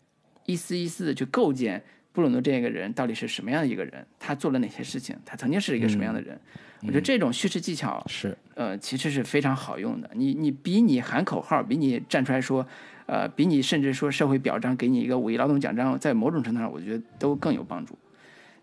[0.47, 6.39] 一丝一丝的去构建布鲁诺这个人到底是什么样的一个人，他做了哪些事情，他曾经是一个什么样的人。
[6.83, 10.11] 我觉得这种叙事技巧是，呃，其实是非常好用的。
[10.15, 12.67] 你你比你喊口号，比你站出来说，
[13.07, 17.97] 呃，比你甚至说社会表彰，给你一个五一劳动奖章，在某种程度上，我觉得都更有帮助。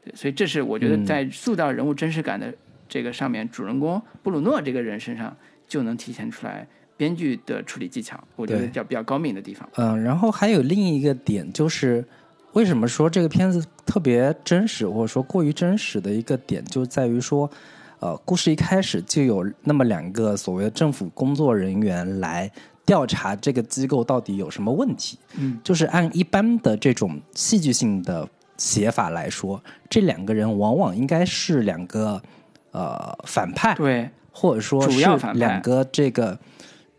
[0.04, 2.54] 对，所以这是我觉得在塑造人物真实感的
[2.90, 5.34] 这个上面，主人公布鲁诺这个人身上
[5.68, 8.22] 就能体现出来编剧的处理技巧。
[8.36, 9.70] 我觉得叫比较高明的地方。
[9.76, 12.04] 嗯，然后还有另一个点就是，
[12.54, 17.50] 为什么说这个片子特别真实，或者说过于真实的一个点，就在于说。
[18.02, 22.50] 呃，故事一开始就有那么两个所谓的政府工作人员来
[22.86, 25.20] 调查这个机构到底有什么问题。
[25.38, 28.26] 嗯，就是按一般的这种戏剧性的
[28.56, 32.24] 写法来说，这两个人往往应该是两个
[32.72, 35.00] 呃反派，对，或者说是
[35.34, 36.38] 两个这个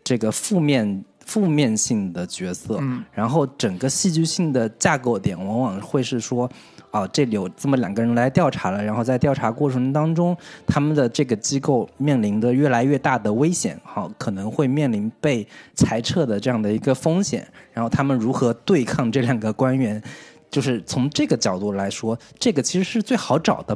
[0.03, 2.77] 这个负面负面性的角色。
[2.81, 6.49] 嗯，然后整个戏剧性的架构点往往会是说。
[6.91, 10.35] 啊，这里有这么两个人来调查了，然后在调查过程当中，
[10.67, 17.47] 他们的这个机构面临的越来越大的危险，好，可能会面临被裁撤的这样的一个风险。
[17.71, 20.03] 然后他们如何对抗这两个官员？
[20.51, 23.75] 就是从这个角度来说，这个其实是最好找的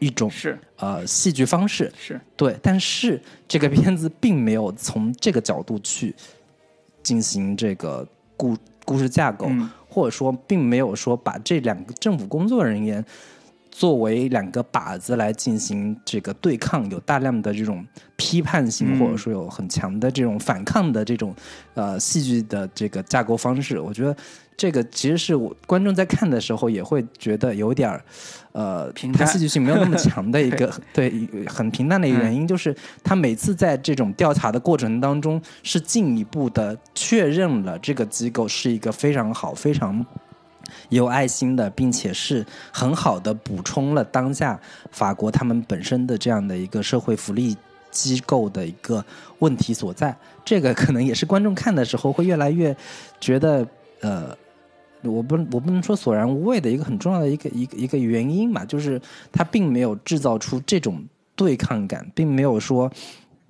[0.00, 6.14] 一种是呃戏剧方式是对，但是这个片子并没有从这个角度去
[7.02, 9.48] 进行这个故故事架构。
[9.88, 13.02] 或者说，并没有说把这两个政府工作人员
[13.78, 17.86] 作为两个靶子来进行这个对抗，有大量的这种
[18.16, 21.34] 批判性，或者说有很强的这种反抗的这种
[21.74, 23.78] 呃戏剧的这个架构方式。
[23.78, 24.16] 我觉得
[24.56, 28.02] 这个其实是我观众在看的时候也会觉得有点儿。
[28.52, 31.12] 呃， 它戏剧性没有那么强的一个，对，
[31.46, 40.02] 很平淡的一个原因，就是他每次在这种调查的过程当中，是进一步的确认了这个机构是一个非常好、非常
[40.88, 44.58] 有爱心的，并且是很好的补充了当下
[44.90, 47.56] 法国他们本身的这样的一个社会福利
[47.90, 49.04] 机构的一个
[49.38, 50.16] 问题所在。
[50.44, 52.76] 这个可能也是观众看的时候会越来越
[53.20, 53.66] 觉得
[54.00, 54.36] 呃。
[55.02, 59.00] 我不，我不能说索然无味的一个很重要的一个一个一个原因嘛，就是
[59.30, 61.04] 他并没有制造出这种
[61.36, 62.90] 对抗感，并没有说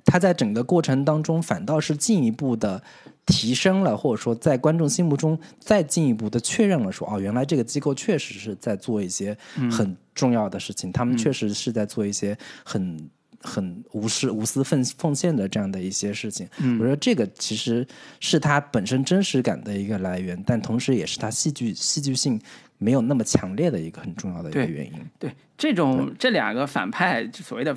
[0.07, 2.83] 他在整个过程当中反倒是进一步的
[3.27, 9.37] 提升了，或者说在观众心目中再进一步的确认了说，哦，原来这个机构确实是在做一些
[9.71, 13.11] 很重要的事情，他们确实是在做一些很。
[13.39, 16.49] 很无私、无私奉奉献的这样的一些事情，
[16.81, 17.87] 我觉得这个其实
[18.19, 22.41] 是它本身真实感的一个来源，但同时也是它戏剧戏剧性
[22.79, 24.93] 没有那么强烈的一个很重要的一个原因。
[25.19, 27.77] 对这种这两个反派所谓的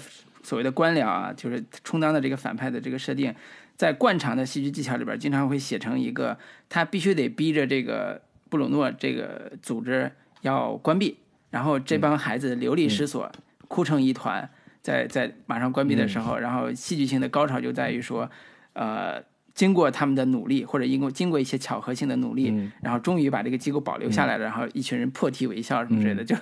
[0.50, 3.32] 所谓的官僚啊，就是充当的这个反派的这个设定，
[3.78, 6.36] 在惯常的戏剧技巧里边，经常会写成一个
[6.68, 11.20] 他必须得逼着这个布鲁诺这个组织要关闭，
[11.52, 13.32] 然后这帮孩子流离失所，
[13.68, 14.50] 哭成一团。
[14.82, 18.28] 在在马上关闭的时候，然后戏剧性的高潮就在于说，
[18.74, 19.22] 呃，
[19.54, 26.34] 经过他们的努力，或者因为经过一些巧合性的努力，然后终于把这个机构保留下来了，然后一群人破涕为笑什么之类的，就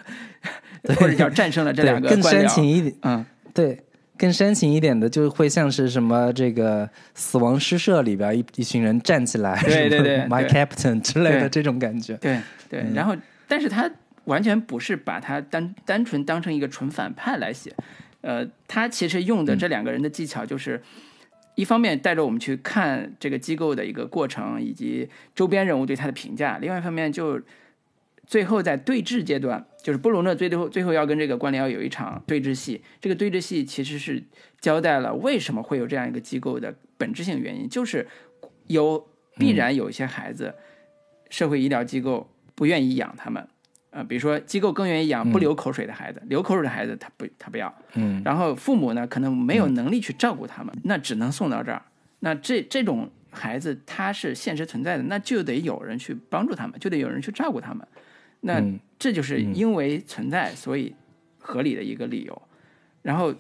[0.96, 3.84] 或者叫战胜了这两个更煽情一点，嗯，对，
[4.18, 13.16] 更煽情一点的就会像是什么这个死亡诗社里边一一群人站起来，对对对，My Captain 之类的这种感觉，对对，然后
[13.48, 13.90] 但是他
[14.26, 17.74] 完全不是把他单单纯当成一个纯反派来写。
[18.22, 20.82] 呃，他其实用的这两个人的技巧，就是
[21.56, 27.40] 一方面带着我们去看这个机构的一个过程，以及周边人物对他的评价；另外一方面，就
[28.26, 32.84] 最后在对峙阶段，就是布鲁诺最后最后要跟这个官僚有一场对峙戏。
[33.00, 34.21] 这个对峙戏其实是
[34.60, 38.06] 交代了为什么会有这样一个机构的本质性原因，就是
[38.65, 40.54] 有必然有一些孩子，
[41.30, 43.47] 社会医疗机构不愿意养他们。
[43.91, 47.73] 呃，比如说机构更愿意养不流口水的孩子，流口水的孩子他不他不要。
[47.93, 51.82] 嗯，然后父母呢可能没有能力去照顾他们，那只能送到这儿。
[52.19, 57.88] 那这这种孩子他是现实存在的，那就得有人去帮助他们，就得有人去照顾他们。
[58.41, 58.62] 那
[59.00, 60.94] 这就是因为存在，所以
[61.38, 62.42] 合理的一个理由。
[63.02, 63.34] 然后。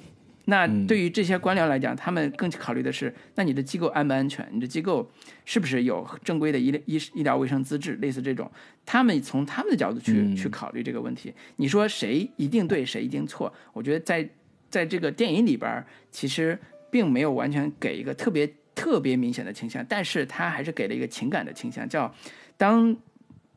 [0.49, 4.47] 那对于这些官僚来讲，他们更考虑的是：那你的机构安不安全？
[4.53, 5.11] 你的机构
[5.43, 7.95] 是不是有正规的医医医疗卫生资质？
[7.95, 8.49] 类似这种，
[8.85, 11.33] 他们从他们的角度去去考虑这个问题。
[11.57, 13.53] 你说谁一定对，谁一定错？
[13.73, 14.29] 我觉得在
[14.69, 16.57] 在这个电影里边，其实
[16.89, 22.15] 并没有完全给一个特别特别明显的倾向，但是他还是给了一个情感的倾向，叫
[22.55, 22.95] 当。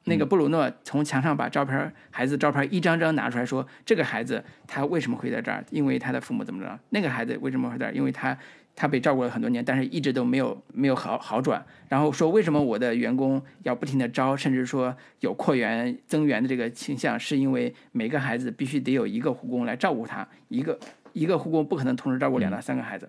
[0.05, 5.63] 那个布鲁诺从墙上把照片孩子照片一张张拿出来说：“这个孩子他为什么会在这儿？
[5.71, 6.79] 因为他的父母怎么着？
[6.89, 7.95] 那个孩子为什么会在这儿？
[7.95, 8.37] 因为他
[8.75, 11.65] 他被照顾了很多年，但是一直都没有没有好好转。
[11.89, 20.79] 然后说为什么我的员工要不停的招，甚至说有扩员增员的这个倾向，是因为每个孩子必须得有一个护工来照顾他，一个
[21.13, 23.07] 一个护工不可能同时照顾两到三个孩子，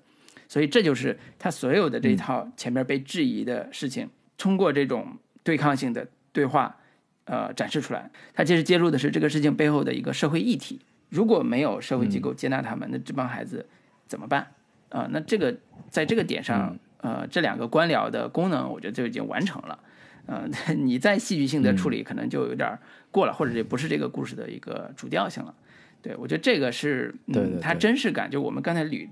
[0.49, 6.75] 所以这就是他所有的这一套前面被质疑的事情，通过这种对抗性的对话。”
[7.25, 10.81] 呃，展示出来，他其实揭露的是这个事情背后的一个社会议题。
[11.09, 13.65] 如果没有社会机构接纳他们，那这帮孩子
[14.07, 14.47] 怎么办？
[14.89, 15.55] 啊，那这个
[15.89, 19.79] 在这个点上，呃，这两个官僚的功能，我觉得就已经完成了。
[20.25, 22.77] 呃，你再戏剧性的处理，可能就有点
[23.09, 25.53] 过了，或者也不是这个故事的一个主调性了。
[26.01, 29.07] 对我觉得这个是，嗯，它真实感，就我们刚才捋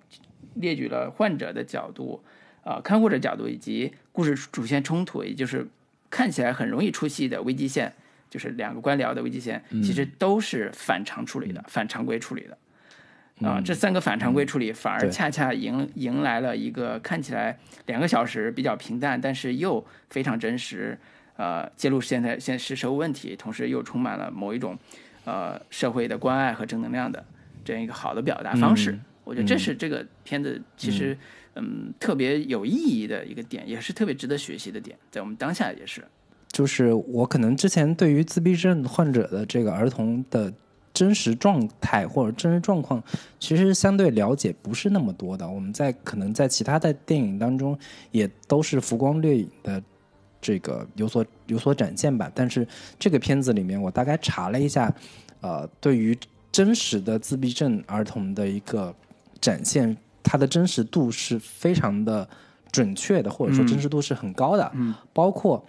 [0.55, 2.23] 列举了患者的角度，
[2.63, 5.67] 啊，看护者角度，以及故事主线冲突，也就是
[6.09, 7.93] 看起来很容易出戏的危机线。
[8.29, 13.47] 就是两个官僚的危机线，其实都是反常处理的，反常规处理的。
[13.47, 20.95] 啊，这三个反常规处理反而恰恰迎迎来了一个看起来两个小时比较平淡，但是又非常真实，
[21.37, 24.77] 呃，揭露现在现实社会问题，同时又充满了某一种
[25.25, 27.25] 呃社会的关爱和正能量的
[27.65, 28.99] 这样一个好的表达方式。
[29.23, 31.17] 我觉得这是这个片子其实嗯
[31.59, 36.03] 嗯特别有意义的一个点，也是特别值得学习的点，在我们当下也是。
[36.51, 40.51] 就是我可能之前对于自闭症患者的这个儿童的
[40.91, 43.01] 真实状态或者真实状况，
[43.39, 45.47] 其实相对了解不是那么多的。
[45.47, 47.77] 我们在可能在其他的电影当中
[48.11, 49.81] 也都是浮光掠影的
[50.41, 52.31] 这个有所有所展现吧。
[52.33, 54.91] 但是这个片子里面，我大概查了一下，
[55.41, 56.17] 呃，对于
[56.51, 58.93] 真实的自闭症儿童的一个
[59.39, 62.29] 展现，它的真实度是非常的
[62.71, 64.71] 准确的，或者说真实度是很高的。
[64.75, 65.65] 嗯，包括。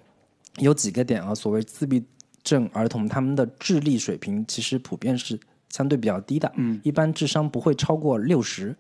[0.59, 2.05] 有几个点啊，所谓自闭
[2.43, 5.39] 症儿童，他们的智力水平其实普遍是
[5.71, 8.77] 相对比较低的，嗯，一般智商不会超过六十，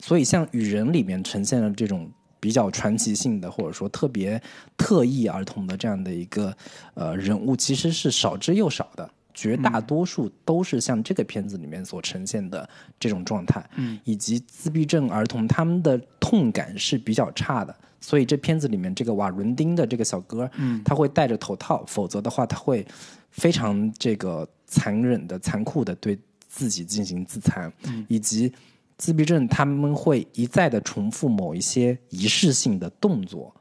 [0.00, 4.42] 所以像《雨人》里面呈现了这种比较传奇性的，或者说特别
[4.78, 6.56] 特异儿童的这样的一个
[6.94, 9.08] 呃人物，其实是少之又少的。
[9.34, 12.66] 绝大多数都是像这个片子里面所呈现的
[13.00, 22.86] 这种状态，嗯，以及自闭症儿童他们的痛感是比较差的，所以这片子里面这个瓦伦丁的这个小哥，嗯，他会戴着头套，否则的话他会
[23.30, 26.16] 非常这个残忍的、残酷的对
[26.48, 28.52] 自己进行自残，嗯，以及
[28.96, 33.52] 自闭症他们会一再的重复某一些仪式性的动作，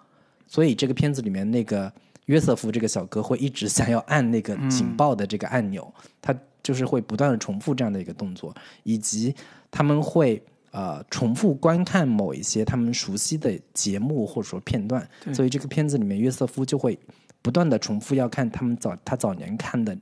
[0.46, 1.92] 所以这个片子里面那个。
[2.26, 9.36] 约瑟夫这个小哥会一直想要按那个警报的这个按钮，他就是会不断的重复这样的一个动作，以及
[9.70, 16.98] 他们会呃重复观看某一些他们熟悉的节目或者说片段，所以这个片子里面约瑟夫就会
[17.42, 19.98] 不断的重复要看他们早他早年看的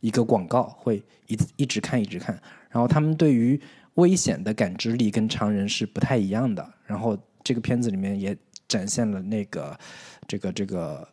[0.00, 3.60] 一个广告，会一一直看一直看，然后他们对于
[3.96, 8.34] 危险的感知力跟常人是不太一样的，然后这个片子里面也
[8.66, 9.78] 展现了那个
[10.26, 11.06] 这个这个。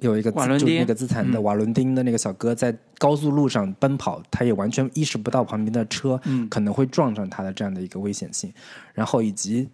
[0.00, 6.20] 有一个瓦伦丁那个自残的瓦伦丁的那个小哥在高速路上奔跑，他也完全意识不到旁边的车
[6.50, 8.52] 可能会撞上他的这样的一个危险性。
[8.92, 9.68] 然后以及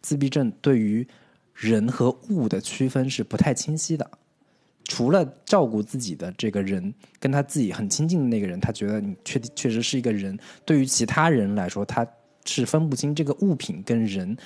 [0.00, 1.06] 自闭症对于
[1.54, 4.10] 人和物的区分是不太清晰的，
[4.84, 10.38] 除了照顾自己的这个人跟他自己很亲近的那个人，他觉得你确确实是一个人。
[10.64, 12.06] 对于其他人来说，他
[12.44, 14.36] 是分不清这个物品跟人。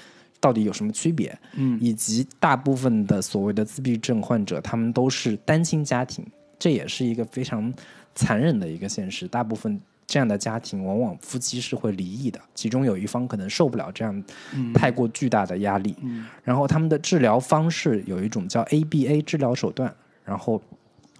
[0.40, 1.36] 到底有什么区别？
[1.54, 6.24] 嗯，以及大部分的所谓的自闭症患者，他们都是单亲家庭，
[6.58, 7.72] 这也是一个非常
[8.14, 9.26] 残忍的一个现实。
[9.26, 14.24] 大部分这样的家庭，往往夫妻是会离异的，其中有一方可能受不了这样
[14.72, 15.96] 太过巨大的压力。
[16.02, 19.92] 嗯，然后他们的治疗方式有一种叫 ABA 治疗手段，
[20.24, 20.62] 然后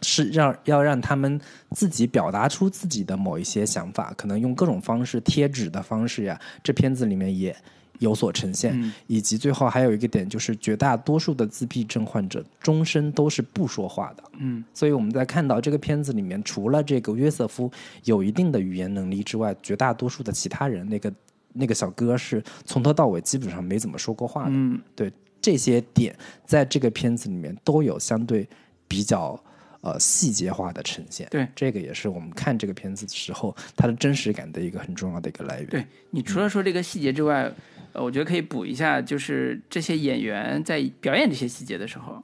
[0.02, 1.40] 是让要让他们
[1.72, 6.40] 自己表达出自己的某一些想法，可能用各种方式，贴纸的方式呀。
[6.62, 7.56] 这片子里面也。
[7.98, 14.22] 有所呈现，以及最后还有一个点，就是绝大多数的自闭症患者终身都是不说话的。
[14.38, 17.70] 嗯，所以我们在看到这个片子里面，除了这个约瑟夫
[18.04, 21.12] 有一定的语言能力之外，绝大多数的其他人，那个
[21.52, 24.50] 那个小哥是从头到尾基本上没怎么说过话的。
[24.52, 28.48] 嗯，对这些点，在这个片子里面都有相对
[28.86, 29.38] 比较
[29.80, 31.26] 呃细节化的呈现。
[31.32, 35.68] 对，这个也是我们看这个片子的时候，它的真实感的一个很重要的一个来源。
[35.68, 37.52] 对你除了说这个细节之外。
[37.92, 42.22] 呃，我觉得可以补一下，就是这些演员在表演这些细节的时候，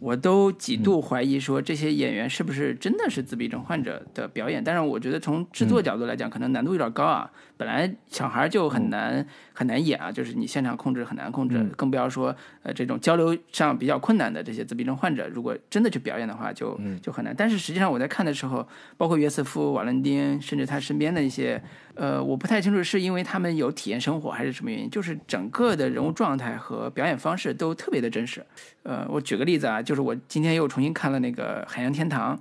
[0.00, 4.62] 我都几度怀疑说这些演员是不是真的是自闭症患者的表演。
[4.62, 7.30] 但是我觉得从制作角度来讲，可能难度有点高啊。
[7.56, 17.34] 本来小孩就很难很难演啊，就是你现场控制很难控制，更不要说呃这种交流上比较困难的这些自闭症患者，如果真的去表演的话，就就很难。
[17.36, 21.62] 但是实际上我在看的时候，包括约瑟夫、瓦伦丁，甚至他身边的一些。
[21.96, 28.44] 呃，我不太清楚是因为他们有体验生活还是什么原因，就是整个的人物状态和表演方式都特别的真实。
[28.82, 32.36] 呃，我举个例子啊，就是我今天又重新看了那个《海洋天堂》，《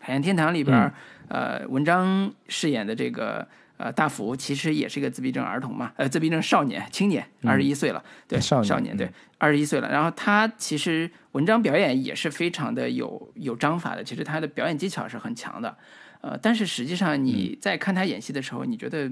[0.00, 0.90] 海洋天堂》里边，
[1.28, 3.46] 呃，文章饰演的这个
[3.82, 9.90] 呃大福其实也是一个自闭症儿童嘛，呃，自闭症少年青年，二十一岁了，对，少年，对，二十一岁了。
[9.90, 15.76] 然后他其实文章表演也是非常的有有章法的，其实他的表演技巧是很强的。
[16.20, 19.10] 呃，但是实际上你在看他演戏的时候，你觉得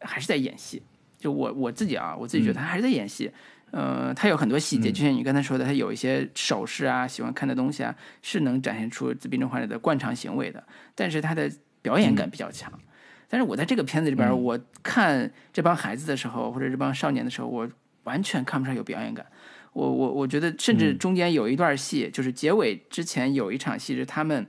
[0.00, 0.82] 还是在演戏。
[1.18, 3.30] 就我我自己啊，我自己觉得他还是在演戏。
[3.70, 10.62] 呃，他有很多细节，就像你刚才说的，他有一些手势啊，喜欢看的东西啊，是能展现出自闭症患者的惯常行为的。
[10.94, 11.50] 但是他的
[11.82, 12.72] 表演感比较强。
[13.34, 17.68] 但是我在这个片子里边，我看这帮孩子的时候，或者这帮少年的时候，我
[18.04, 19.26] 完全看不上有表演感。
[19.72, 24.46] 我我我觉得，甚至中间有一段戏，就是结尾之前有一场戏是他们。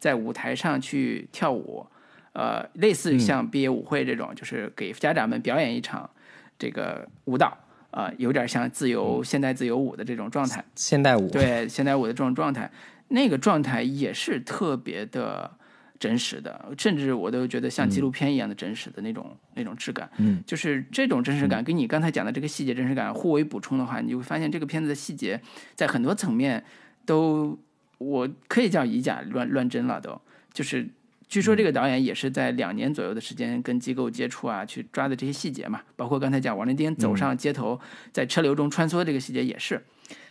[0.00, 1.84] 在舞台上去跳舞，
[2.32, 6.08] 呃，类似像毕业舞会这种，就是给家长们表演一场
[6.56, 7.58] 这个舞蹈，
[7.90, 10.64] 啊，有点像自由现代自由舞的这种状态。
[10.76, 12.70] 现代舞对现代舞的这种状态，
[13.08, 15.50] 那个状态也是特别的
[15.98, 20.10] 真实的，甚至我都觉得像纪录片一样的真实的那种那种质感。
[20.18, 25.40] 嗯，就是这种真实感跟你刚才讲的这个细节真实感互为补充的话，你就会发现这个片子的细节
[25.74, 26.64] 在很多层面
[27.04, 27.58] 都。
[27.98, 30.20] 我可以叫以假乱乱真了，都。
[30.52, 30.88] 就是
[31.26, 37.80] 据说这个导演也是在两年左右的时间跟机构接触啊，去抓的这些细节嘛，包括刚才讲王振丁走上街头，
[38.12, 39.84] 在车流中穿梭这个细节也是，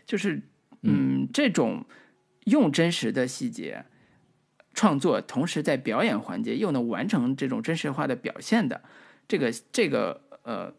[0.05, 0.41] 就是
[0.83, 1.83] 嗯，这种
[2.45, 3.83] 用真实的细节
[4.77, 8.79] 创作，同时在表演环节又能完成这种真实化的表现的
[9.27, 10.71] 这个这个呃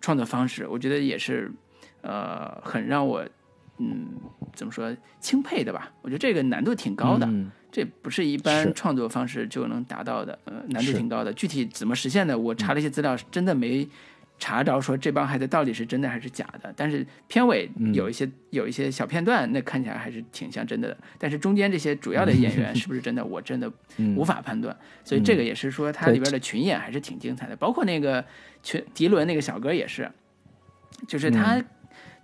[0.00, 1.52] 创作方式，我觉得也是
[2.02, 3.26] 呃很让我。
[3.78, 4.06] 嗯，
[4.54, 5.92] 怎么说钦佩的吧？
[6.00, 7.28] 我觉得这个难度挺高的，
[7.70, 11.30] 这不是一般创作方式就能达到的，呃，难度挺高的。
[11.34, 13.86] 具体怎么实现的，我查了一些资料，真的没
[14.38, 16.72] 查着说这帮孩子到底是真的还是假的。
[16.76, 20.98] 但是片尾有一些有一些小片段，那看起来还是挺像真的的。
[21.18, 23.70] 但是中间这些主要的演员 是不是真的，我真的
[24.14, 24.76] 无法判断。
[25.04, 28.24] 所以这个也是说它里边的群演还是挺精彩的，包括那个
[28.62, 30.10] 群迪伦那个小哥也是，
[31.08, 31.62] 就是他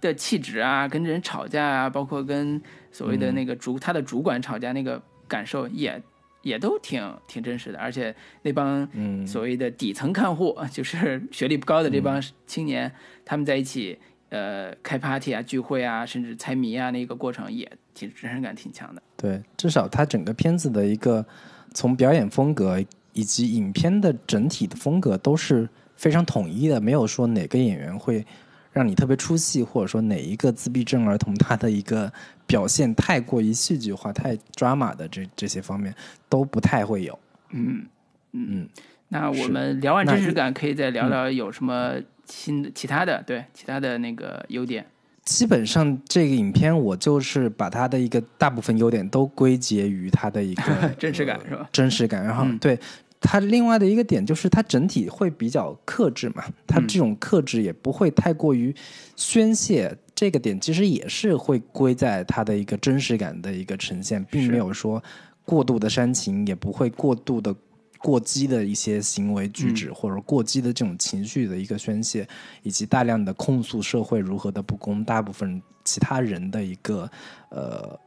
[0.01, 2.61] 的气质啊，跟人吵架啊，包括跟
[2.91, 6.03] 所谓的那个主他的主管吵架那个感受也。
[6.43, 8.87] 也都挺挺真实的，而且那帮
[9.27, 12.93] 所谓的底层看护， 就是学历不高的这帮青年，
[13.25, 19.03] 他们在一起呃开 party 啊、聚会啊，甚至猜谜啊，那个过程也挺真实感挺强的。
[19.17, 21.25] 对，至少他整个片子的一个
[21.73, 22.83] 从表演风格
[23.13, 28.25] 以及影片的整体的风格都是非常统一的，没有说哪个演员会。
[28.75, 32.11] 让你特别出戏，或者说哪一个自闭症儿童他的一个
[32.53, 35.95] 表现太过于戏剧化、太 drama 的这这些方面
[36.29, 37.19] 都不太会有。
[37.49, 37.87] 嗯
[38.33, 38.69] 嗯，
[39.09, 41.95] 那我们聊完真实感，可以再聊聊有什么
[42.27, 44.85] 新的其他的对其他的那个优点。
[45.25, 51.67] 基本上这个影片我就是把它的一个大部分优点都归结于它的一个 真实感是吧？
[51.73, 52.79] 真实感，然后对。
[53.23, 58.75] 它另外的一个点就是，它整体会比较克制嘛，它这种克制也不会太过于
[59.17, 65.03] 宣泄，这个点其实也是会归在它的一个真实感的一个呈现，并没有说
[65.45, 67.55] 过度的煽情，也不会过度的
[67.99, 72.29] 过激的一些行为举止，或者过激的这种情绪的一个宣泄，
[72.63, 77.09] 以及大量的控诉社会如何的不公，大部分其他人的一个
[77.51, 77.99] 呃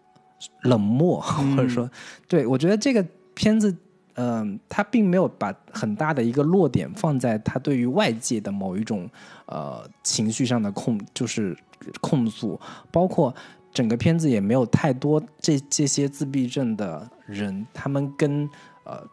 [0.64, 1.90] 冷漠，或者说，
[2.28, 3.04] 对我觉得这个
[3.34, 3.76] 片子。
[4.16, 9.10] 嗯，他并没有把很大的一个落点放在他对于外界的某一种
[9.46, 11.58] 呃情绪上的控，就是
[12.00, 12.60] 控诉，
[12.92, 13.36] 包括
[13.74, 18.50] 整个片子也没有太多这这些自闭症的人，他们跟
[18.86, 19.06] 呃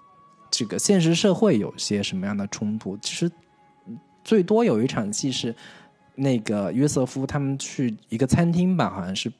[0.51, 2.97] 这个现实社会有些什么样的冲突？
[2.99, 3.31] 其实
[4.23, 5.55] 最多有一场戏是
[6.15, 9.33] 那个约瑟夫他们去一个餐厅吧，好像是。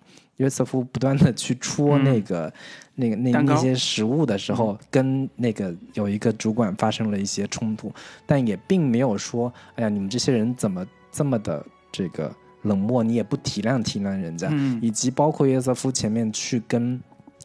[0.43, 2.53] 约瑟夫不断的去戳那个、
[2.97, 7.93] 那个、那那些食物的时候，跟那个有一个主管发生了一些冲突，
[8.27, 13.05] 但也并没有说：“哎呀，你们这些人怎么这么的这个冷漠？
[13.05, 14.51] 你也不体谅体谅人家。”
[14.83, 17.01] 以及包括约瑟夫前面去跟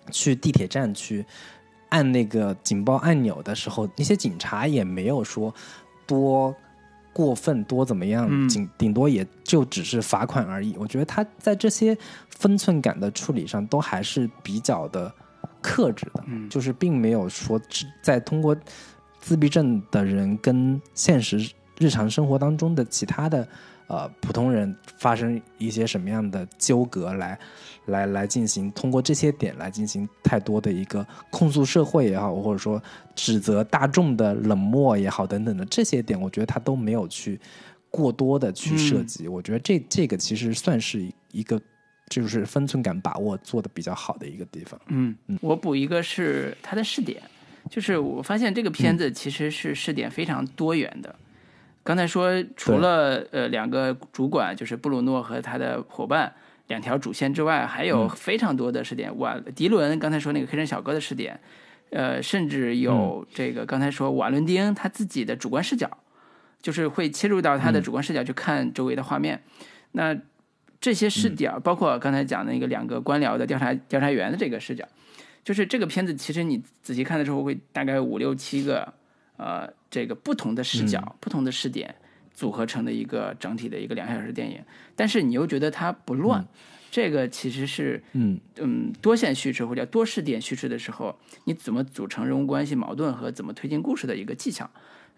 [0.10, 1.24] 去地铁站去
[1.90, 5.54] 按那个警报按钮的时候，那些警察也没有说
[6.08, 6.56] 多。
[7.18, 8.30] 过分多怎么样？
[8.48, 10.76] 顶顶多也就只是罚款而已。
[10.78, 11.98] 我觉得他在这些
[12.30, 15.12] 分寸感的处理上都还是比较的
[15.60, 17.60] 克制的，就是并没有说
[18.04, 18.56] 在通过
[19.20, 23.48] 自闭症的人跟现实日常生活当中的其他的。
[23.88, 27.40] 呃，普通人发生一些什么样的纠葛，来，
[27.86, 32.82] 来，来进行通过这些点来进行太多的一个控诉社会也好，或者说
[33.16, 37.40] 指责大众的冷漠也好等等的这些点，我觉得他都没有去
[37.90, 39.28] 过多的去涉及。
[39.28, 41.60] 我觉得这这个其实算是一个
[42.10, 44.78] 就是分寸感把握做的比较好的一个地方。
[44.88, 47.22] 嗯嗯，我补一个是它的试点，
[47.72, 51.16] 就是我发现这个片子其实是试点非常多元的。
[51.88, 56.34] 刚才说，除了呃两个主管，就是布鲁诺和他的伙伴
[56.68, 59.18] 两条主线之外，还有非常多的试点。
[59.20, 61.40] 瓦迪伦刚才说那个黑人小哥的试点，
[61.92, 65.90] 呃，甚至有这个刚才说瓦伦丁他自己的主观视角，
[66.62, 69.42] 就是会切入到他的主观视角去看周围的画面。
[69.94, 70.14] 那
[70.82, 74.86] 这些视角，包括刚才讲的那个两个官僚的调查调查员的这个视角，
[75.42, 78.94] 就是这个片子其实你仔细看的时候，会大概五六七个。
[79.38, 81.96] 呃，这个不同的视角、不同的视点
[82.34, 84.62] 组合成的一个整体的一个两小时电影，
[84.96, 86.46] 但是你又觉得它不乱，
[86.92, 88.40] 这个其实是嗯。
[88.60, 91.16] 嗯多线叙事或者多视点叙事的时候，
[91.46, 94.70] 你怎么组成人物关系矛盾和怎么推进故事的一个技巧，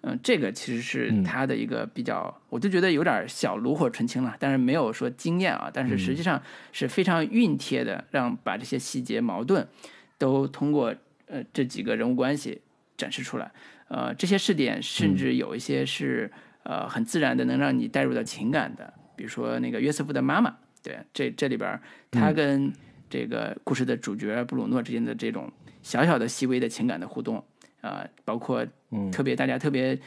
[0.02, 6.42] 嗯，这个其实是它的一个比较，我就觉得有点小炉火纯青了，但是没有说惊艳啊，但是实际上
[6.74, 9.66] 是非常熨帖的，让把这些细节矛盾
[10.18, 10.94] 都通过
[11.28, 12.62] 呃这几个人物关系
[12.98, 13.52] 展示出来。
[13.90, 16.32] 呃，这些试点甚至有一些是
[16.64, 21.80] 呃很自然的，能让你带入到情感的，比如说那个约瑟夫的妈妈，对，这这里边
[22.10, 22.72] 他跟
[23.10, 27.44] 这个故事的主角布鲁诺之间的这种小小的细微的情感的互动，
[27.82, 28.66] 啊，包括
[29.12, 30.00] 特别大家特别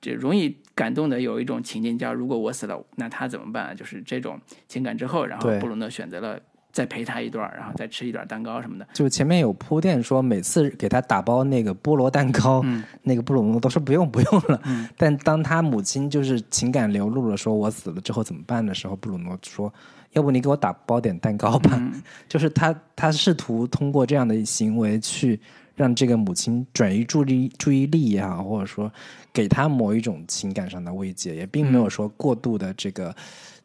[0.00, 3.76] 这容易感动的有一种情境叫如果我死了，那他怎么办？
[3.76, 6.40] 就是这种情感之后，然后布鲁诺选择了。
[6.78, 8.86] 再陪他一段，然后再吃一段蛋糕什么的。
[8.94, 12.64] 就前面有铺垫说，每次给他打包那个菠萝蛋糕，
[13.02, 14.62] 那个布鲁诺都说不用不用了。
[14.96, 19.74] 但当他母亲就是情感流露了，说我死了之后怎么办的时候，布鲁诺说
[20.14, 21.82] ：“要不你给我打包点蛋糕吧。”
[22.28, 25.40] 就是他他试图通过这样的行为去
[25.74, 28.88] 让这个母亲转移注意注意力也好，或者说
[29.32, 33.12] 给他某一种情感上的慰藉，也并没有说过度的这个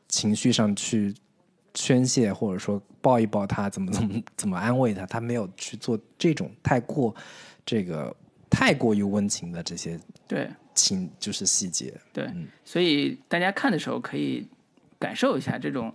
[0.08, 1.14] 情绪上去
[1.74, 7.16] 宣泄，或者说抱一抱他，怎么怎么怎么安慰他，他没有去做这种太过
[7.66, 8.16] 这个
[8.50, 11.94] 太过于温情的这些对情，就是细节。
[12.12, 12.30] 对，
[12.64, 14.48] 所以大家看的时候可以
[15.00, 15.94] 感受一下这种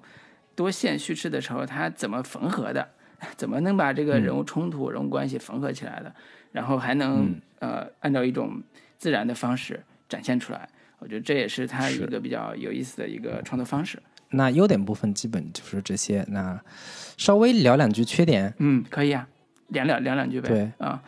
[0.55, 2.89] 多线叙事的时候，他怎么缝合的，
[3.37, 6.15] 怎么能把这个人物冲突、人物关系缝合起来的，
[6.53, 8.63] 然后还能、呃按照一种
[8.97, 10.69] 自然的方式展现出来。
[10.99, 14.03] 我觉得这也是他一个比较有意思的一个创作方式。
[14.31, 16.61] 那优点部分基本就是这些，那
[17.17, 18.53] 稍微聊两句缺点。
[18.59, 19.27] 嗯，可以啊，
[19.69, 20.49] 聊聊聊两句呗。
[20.49, 21.03] 对啊，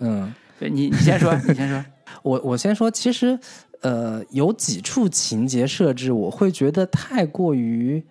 [0.00, 1.84] 嗯， 对你你先说，你先说。
[2.22, 3.38] 我我先说，其实
[3.82, 8.02] 呃，有几处情节设置，我会觉得太过于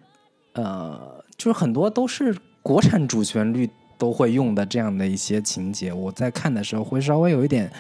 [0.54, 7.72] 呃，就是很多都是国产主旋律都会用的这样的一些情节，我在看的时候会稍微有一点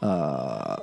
[0.00, 0.78] 呃，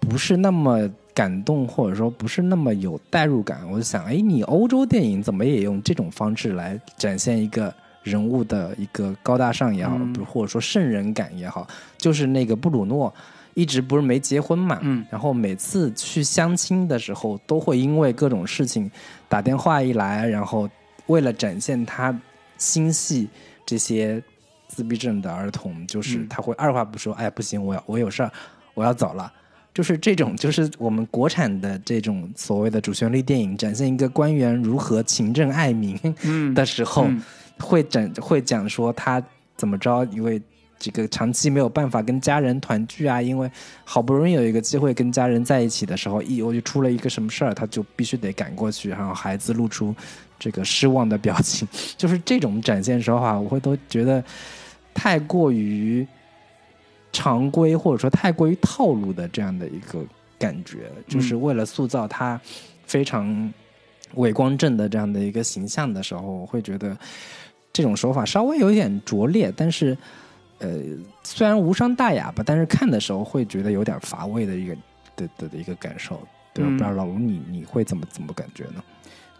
[0.00, 3.60] 不是那么感动，或者说不是那么有代入感。
[3.70, 13.14] 我就想，哎，你欧洲电影怎么也用这种方式来展现一个人物的一个高大上也好，嗯或者说圣人感也好，就是那个布鲁诺。
[13.56, 18.90] 一直不是没结婚嘛，嗯然后每次去相亲的时候，都会因为各种事情
[19.28, 20.68] 打电话一来，然后
[21.06, 22.12] 为了展现他
[22.58, 23.28] 心系
[23.64, 24.20] 这些
[24.66, 28.32] 自闭症的儿童，就是嗯他会二话不说，哎，不行，我要我有事儿，
[28.74, 29.32] 我要走了。
[29.74, 37.22] 就是这种，就是我们国产的这种所谓的主旋律电影，展现一个官员如何勤政爱民嗯 的时候，嗯。
[37.60, 39.22] 会展会讲说他
[39.56, 40.42] 怎么着，因为
[40.76, 43.48] 这个长期没有办法跟家人团聚啊，因为
[43.84, 49.94] 好不容易有一个机会跟家人在一起的时候，一我就出了一个什么事儿，他就必须得赶过去，然后孩子露出
[50.36, 51.66] 这个失望的表情，
[51.96, 54.22] 就是这种展现手法，我会都觉得
[54.92, 56.04] 太过于
[57.14, 60.04] 常规，或者说太过于套路的这样的一个
[60.38, 62.38] 感觉，就是为了塑造他
[62.84, 63.50] 非常
[64.16, 66.94] 伟光正的这样的一个形象的时候，我会觉得
[67.72, 69.96] 这种手法稍微有一点拙劣，但是
[70.58, 70.68] 呃，
[71.22, 74.74] 虽然无伤大雅吧，但是看的时候会觉得有点乏味的一个
[75.16, 76.20] 的的的一个感受。
[76.52, 78.82] 对，我不知道老卢你你会怎么怎么感觉呢？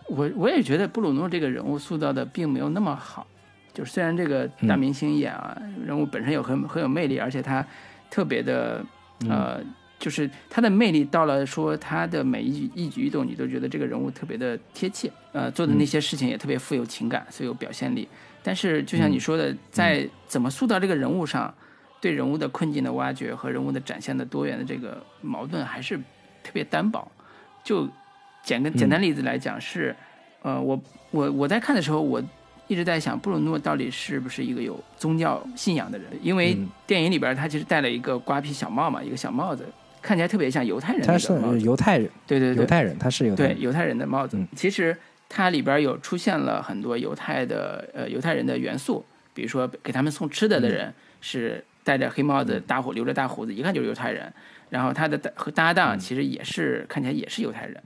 [0.07, 3.27] 我我也觉得布鲁诺这个人物塑造的并没有那么好，
[3.75, 7.66] 就是虽然这个大明星演啊，人物本身有很很有魅力，而且他
[8.09, 8.83] 特别的
[9.29, 9.61] 呃，
[9.99, 18.09] 就是他的魅力到了说他的每一举一举一动，你都觉得这个人物特别的贴切，呃，做的那些事情也特别富有情感，所以有表现力。
[18.43, 21.53] 但是就像你说的，在怎么塑造这个人物上，
[22.01, 25.97] 对人物的困境的挖掘和人物的展现的多元的这个矛盾还是
[26.43, 27.11] 特别单薄。
[27.64, 27.89] 就
[28.43, 29.97] 简个简单例子来讲是，
[30.43, 32.22] 呃，我我我在看的时候，我
[32.67, 36.09] 一直在想布鲁诺到底是不是一个有宗教信仰的人？
[36.23, 39.67] 因为嗯电影里边他其实戴了一个瓜皮小帽嘛，一个小帽子，
[40.01, 41.33] 看起来特别像犹太人他是。
[41.61, 43.57] 犹太人，对对对犹，太人，他是犹太人。
[43.57, 44.97] 对犹太人的帽子，嗯其实
[45.29, 54.33] 它里边有出现了很多犹太的呃犹太人的元素，比如说给他们送吃的的人是戴着黑帽子、大胡留着大胡子，一看就是犹太人。
[54.71, 57.81] 然后他的搭和搭档其实也是、看起来也是犹太人。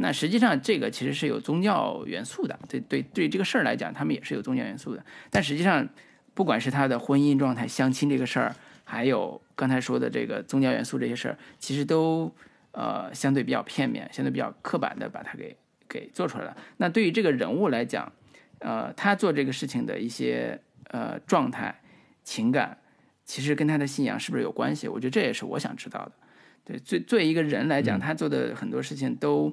[0.00, 5.04] 那实际上这个其实是有宗教元素的，对对对，这个事儿来讲，他们也是有宗教元素的。
[5.28, 5.88] 但实际上，
[6.34, 12.32] 不管是他的婚姻状态、相亲这个事儿，还有刚才说的这个宗教元素这些事儿，其实都
[12.70, 15.56] 呃相对比较片面、相对比较刻板的把它给
[15.88, 16.56] 给做出来了。
[16.76, 18.12] 那对于这个人物来讲，
[18.60, 21.80] 呃，他做这个事情的一些呃状态、
[22.22, 22.78] 情感，
[23.24, 24.86] 其实跟他的信仰是不是有关系？
[24.86, 26.12] 我觉得这也是我想知道的。
[26.64, 29.52] 对，作作为一个人来讲，他做的很多事情都，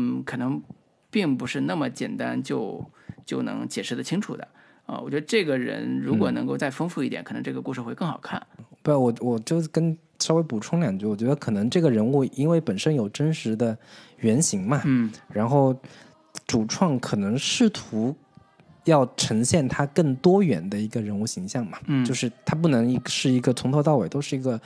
[0.00, 0.62] 嗯，可能
[1.10, 2.84] 并不是那么简单就
[3.26, 4.48] 就能解释得清楚的。
[4.86, 8.44] 啊、我觉得这个人如果能够再丰富一点，可能这个故事会更好看。
[8.82, 13.76] 不，我我就跟稍微补充两句，我觉得可能这个人物因为本身有真实的
[14.18, 15.08] 原型嘛，嗯。
[15.32, 15.76] 然后
[16.46, 18.16] 主创可能试图
[18.84, 24.60] 要呈现他更多元的一个人物形象嘛，嗯，就是是他不能是一个从头到尾都是一个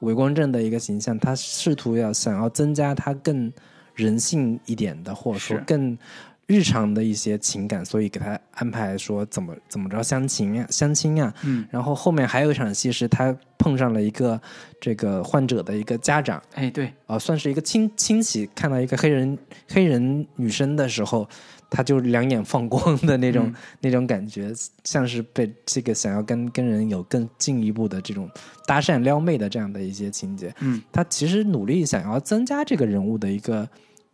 [0.00, 3.52] 伪光正的一个形象，他试图要想要增加他更
[3.98, 5.98] 人性一点的，或者说更
[6.46, 14.40] 日常的一些情感，所以给他安排说怎么怎么着相亲呀、相亲啊，嗯，然后后面还有一场戏是他碰上了一个
[14.80, 16.42] 这个患者的一个家长。
[16.54, 19.36] 哎，对，啊、算是一个亲亲戚看到一个黑人
[19.68, 21.28] 黑人女生的时候，
[21.68, 23.54] 他就两眼放光的那种、嗯。
[23.82, 24.50] 那种感觉，
[24.84, 28.30] 像是被这个想要跟跟人有更进一步的这种
[28.66, 30.54] 搭讪撩妹的这样的一些情节。
[30.60, 33.68] 嗯，他其实努力想要增加这个人物的一个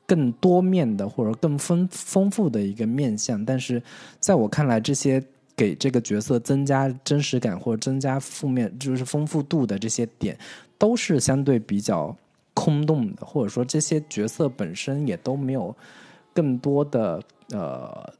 [0.06, 3.82] 更多面的或者更丰丰富的一个面相，但是
[4.20, 5.22] 在我看来，这些
[5.56, 10.36] 给这个角色增加真实感或者增加负面就是丰富度的这些点，
[10.76, 12.14] 都是相对比较
[12.52, 15.74] 空洞的，或者说这些角色本身也都没有
[16.32, 18.12] 更多的呃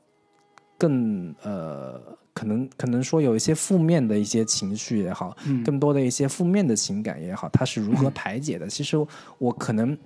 [0.79, 2.01] 更呃
[2.33, 8.67] 可能可能说有一些负面的一些情绪也好，更多的一些负面的情感也好，它是如何排解的？
[8.69, 8.97] 其实
[9.39, 9.97] 我可能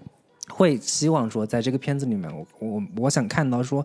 [0.51, 3.85] 会希望说，在这个片子里面，我我我想看到说。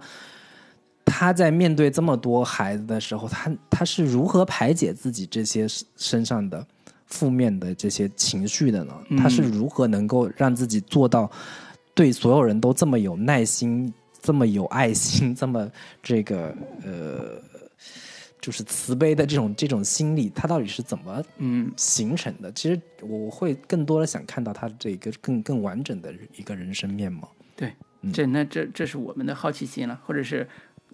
[1.05, 6.65] 他在面对这么多孩子的时候，他他是如何排解自己这些身上的
[7.07, 8.93] 负面的这些情绪的呢？
[9.17, 11.29] 他是如何能够让自己做到
[11.93, 15.69] 对所有人都这么有耐心、这么有爱心、这么
[16.01, 17.37] 这个呃，
[18.43, 20.29] 就是慈悲的这种这种心理？
[20.29, 22.51] 他到底是怎么嗯形成的？
[22.51, 27.31] 其实我会更多的想看到他这个更更完整的一个人生面貌。
[27.55, 27.73] 对，
[28.11, 30.45] 这那这这是我们的好奇心了，或者是。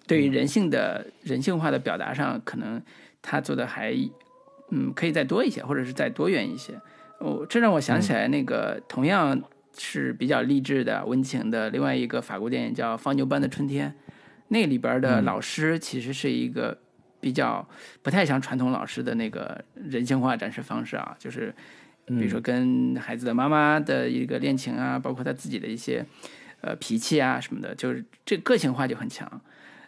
[0.08, 2.82] 对于人性的人性化的表达上，可能
[3.22, 3.94] 他做的还，
[4.72, 6.74] 嗯，可以再多一些，或者是再多元一些。
[7.20, 9.40] 哦，这让我想起来那个同样
[9.78, 13.94] 是比较励志的、温情的另外一个法国电影叫《放牛班的春天》，
[14.48, 16.76] 那里边的老师其实是一个
[17.20, 17.68] 比较
[18.02, 21.54] 不太像传统老师的那个人性化展示方式啊，就是
[22.06, 26.06] 比如说跟孩子的妈妈的一个恋情啊，包括他自己的一些
[26.62, 29.42] 呃脾气啊什么的，就是这个性化就很强。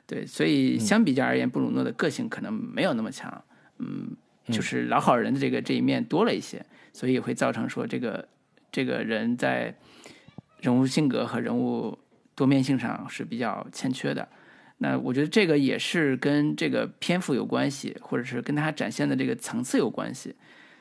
[0.06, 3.44] 对，所以相比较而言，布鲁诺的个性可能没有那么强，
[3.78, 4.16] 嗯，
[4.48, 8.28] 就是老好人的这个这一面多了一些，所以会造成说这个
[8.72, 9.74] 这个人在
[10.60, 11.98] 人物性格和人物
[12.36, 14.28] 多面性上是比较欠缺的。
[14.84, 20.36] 那我觉得这个也是跟这个篇幅有关系，或者是跟他展现的这个层次有关系。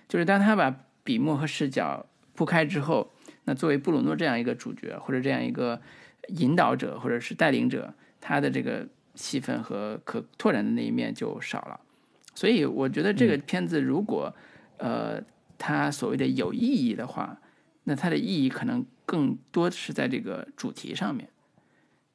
[0.09, 0.75] 就是当他把
[1.05, 3.13] 笔墨和视角铺开之后，
[3.45, 5.81] 那作为布鲁诺这样一个主角，或者这样一个
[6.29, 8.89] 引导者，或者是带领者，他的这个。
[9.17, 11.79] 戏份和可拓展的那一面就少了，
[12.35, 14.35] 所以我觉得这个片子如果
[14.79, 15.21] 呃
[15.59, 17.39] 它所谓的有意义的话，
[17.85, 21.29] 那它的意义可能更多是在这个主题上面，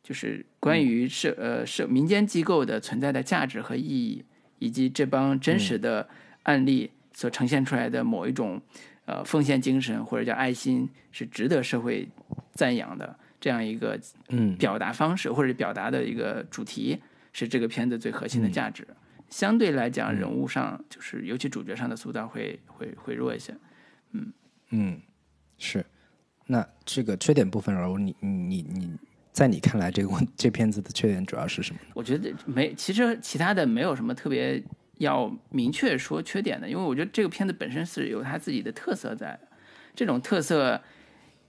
[0.06, 4.24] 就是关于社呃社民间机构的存在的价值和意义，
[4.60, 6.08] 以及这帮真实的
[6.43, 8.62] 案例所呈现出来的某一种
[9.06, 12.08] 呃奉献精神或者叫爱心是值得社会
[12.53, 13.18] 赞扬的。
[13.41, 13.99] 这样一个
[14.30, 16.99] 嗯表达方式或者表达的一个主题
[17.34, 18.88] 是这个片子最核心的价值。
[19.28, 23.56] 相对来讲，人物上就是尤其主角上的塑造会会会弱一些。
[24.12, 24.32] 嗯
[24.70, 25.01] 嗯，
[25.58, 25.84] 是。
[26.45, 28.91] 那这个缺点部分，然后你你你
[29.36, 31.80] 在你看来，这个 这片子的缺点主要是什么？
[31.94, 34.64] 我觉得没，其实其他的没有什么特别
[35.00, 39.40] 要明确说缺点的，因为我觉得这个片子本身是有它自己的特色在的，
[39.94, 40.82] 这种特色。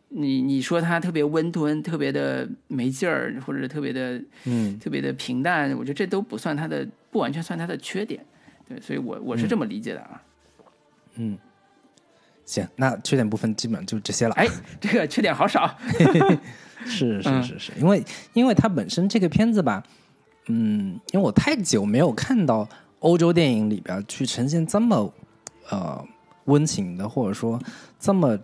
[0.09, 8.25] 你你说它特别温吞，特别的没劲儿，或者是特别的，嗯，特别的平淡，我觉得这都不算它的，不完全算它的缺点，
[8.69, 10.23] 对，所以我我是这么理解的啊。
[11.17, 11.37] 嗯，
[12.45, 14.35] 行，那缺点部分基本就这些了。
[14.35, 14.47] 哎，
[14.81, 15.77] 这个缺点好少。
[16.87, 19.83] 是是是是，因为因为它本身这个片子吧，
[20.49, 22.69] 嗯，因为我太久没有看到
[23.01, 25.13] 欧洲电影里边去呈现这么
[25.71, 26.03] 呃
[26.45, 27.61] 温情的，或者说
[27.99, 28.39] 这么。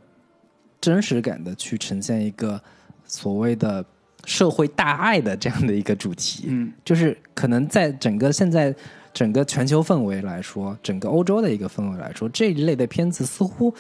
[0.83, 2.61] 真实感的去呈现一个
[3.05, 3.85] 所谓的
[4.25, 8.75] 社会大爱的这样的一个主题，嗯，就是可能在整个现在
[9.15, 13.73] 整个全球氛围来说，整个欧洲的一个氛围来说，这一类的片子似乎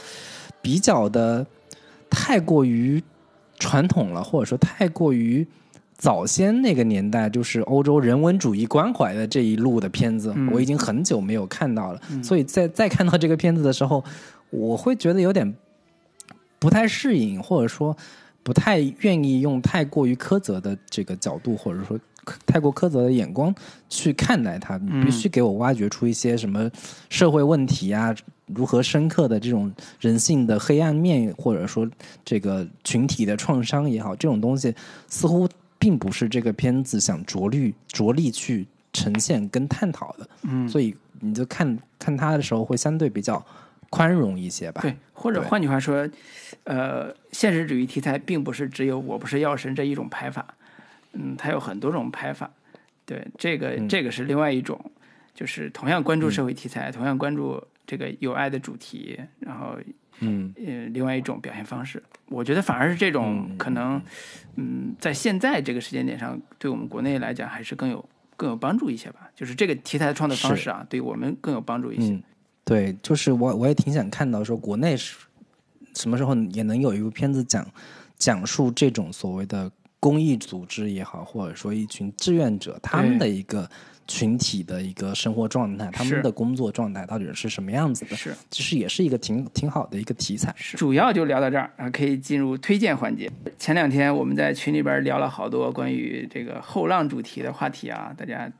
[0.60, 1.44] 比较的
[2.08, 3.02] 太过于
[3.58, 5.46] 传统了，或者说太过于
[5.96, 14.04] 早先那个年代，就是欧洲人文主义关怀的这一路的片子，我已经很久没有看到了，所以在再看到这个片子的时候，
[14.50, 15.54] 我会觉得有点。
[16.58, 17.96] 不太适应，或者说
[18.44, 21.98] 不太愿意用太过于苛责的这个角度，或者说
[22.46, 23.54] 太过苛责的眼光
[23.88, 24.76] 去看待它。
[24.78, 26.70] 你必须给我挖掘出一些什么
[27.08, 28.14] 社会问题啊，
[28.46, 31.88] 如何深刻的这种人性的黑暗面，或者说
[32.24, 34.74] 这个群体的创伤也好，这种东西
[35.08, 35.48] 似乎
[35.78, 40.28] 并不是这个片子想着力着力去呈现跟探讨的。
[40.42, 43.44] 嗯，所以你就看看它的时候，会相对比较。
[43.90, 44.80] 宽容一些吧。
[44.80, 46.08] 对，或者换句话说，
[46.64, 50.54] 呃，现实主义题材并不是只有《我不是药神》这一种拍法，
[51.12, 52.50] 嗯，它有很多种拍法。
[53.04, 54.80] 对，这个这个是另外一种，
[55.34, 59.76] 就是同样关注社会题材，同样关注这个有爱的主题，然后，
[60.20, 62.02] 嗯，呃，另外一种表现方式。
[62.28, 64.00] 我觉得反而是这种可能，
[64.54, 69.28] 嗯，在现在这个时间点上，对我们国内来讲还是更有更有帮助一些吧。
[69.34, 72.22] 就是这个题材的创作方式啊，对我们更有帮助一些。
[72.64, 75.18] 对，就是我我也挺想看到说国内是
[75.94, 77.66] 什么时候也能有一部片子讲
[78.16, 79.70] 讲述这种所谓的
[80.02, 83.70] 公益组织也好，或者说一群志愿者，他们的一个
[84.08, 88.16] 群体的一个生活状态，他们的工作状态到底是什么样子的？
[88.16, 90.52] 是，其实也是一个挺挺好的一个题材。
[90.56, 93.30] 是主要就聊到这儿啊，可以进入推荐环节。
[93.56, 98.50] 前两天我们在群里边聊了好多关于这个后浪主题的话题啊，大家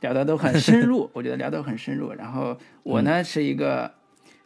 [0.00, 2.12] 聊的都很深入， 我觉得聊得很深入。
[2.12, 3.92] 然后我呢是一个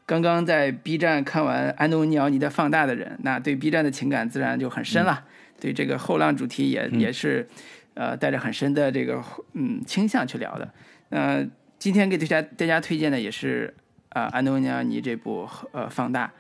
[0.06, 5.24] 刚刚在 B 站看完安东尼奥尼的放大的人，那对 B 站的情感自然就很深了。
[5.62, 7.46] 对这个后浪主题也也是，
[7.94, 10.68] 呃，带着很深的这个嗯倾向去聊的。
[11.10, 11.46] 那
[11.78, 13.72] 今天给大家大家推荐的也是
[14.08, 16.32] 啊安东尼奥尼这部呃放大，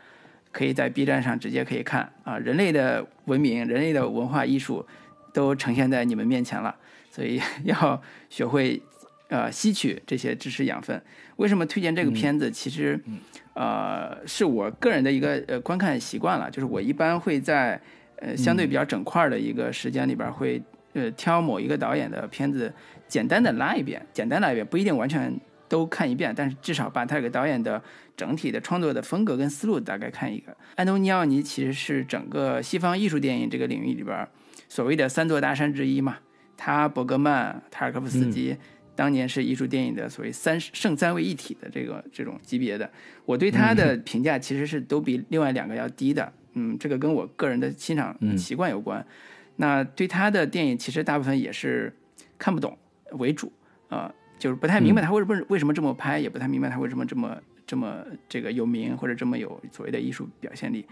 [0.50, 4.84] 可以在 B 站上直接可以看啊，人类的文明、人类的文化艺术
[5.32, 6.74] 都呈现在你们面前了，
[7.08, 8.82] 所以 要学会
[9.28, 11.00] 呃吸取这些知识养分。
[11.36, 12.50] 为什么推荐这个片子？
[12.50, 12.98] 其实
[13.54, 17.80] 呃是我个人的一个呃观看习惯了，就是我一般会在。
[18.24, 20.62] 呃，相对比较整块的一个时间里边，会
[20.92, 22.72] 呃挑某一个导演的片子，
[23.08, 25.36] 简单的拉一遍，简单拉一遍，不一定完全
[25.68, 27.82] 都看一遍，但是至少把他这个导演的
[28.16, 30.56] 整体的创作的风格跟思路大概看一个。
[30.76, 34.28] 安东尼奥尼其实是整个西方艺术电影这个领域里边
[34.68, 36.18] 所谓的三座大山之一嘛，
[36.56, 38.56] 他、伯格曼、塔尔科夫斯基
[38.94, 42.88] 当年是艺术电影的所谓三圣三位一体的这个这种级别的，
[43.24, 46.32] 我对他的 评价其实是都比另外两个要低的。
[46.54, 49.04] 嗯，这个跟我个人的欣赏习惯有关。
[49.56, 51.92] 那对他的电影，其实大部分也是
[52.38, 52.76] 看不懂
[53.12, 53.52] 为主
[53.88, 60.86] 啊，就是不太明白他为什么为什么这么拍，也不太明白他为什么这么这么这个有名或者这么有所谓的艺术表现力。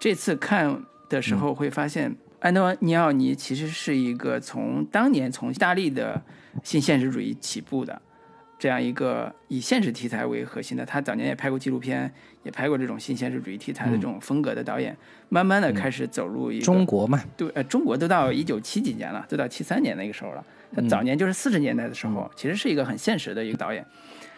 [0.00, 6.20] 这次看的时候会发现，安东尼奥尼其实是一个从当年从意大利的
[6.64, 8.02] 新现实主义起步的。
[8.62, 12.08] 这样一个以现实题材为核心的，他早年也拍过纪录片，
[12.44, 14.96] 也拍过这种新现实主义题材的这种风格的导演，
[15.28, 20.44] 慢慢的开始走入一个中国嘛，对，呃，中国都到一九七几年了，都到七三年那个时候了。
[20.72, 23.84] 他早年就是四十年代的时候，其实是一个很现实的一个导演。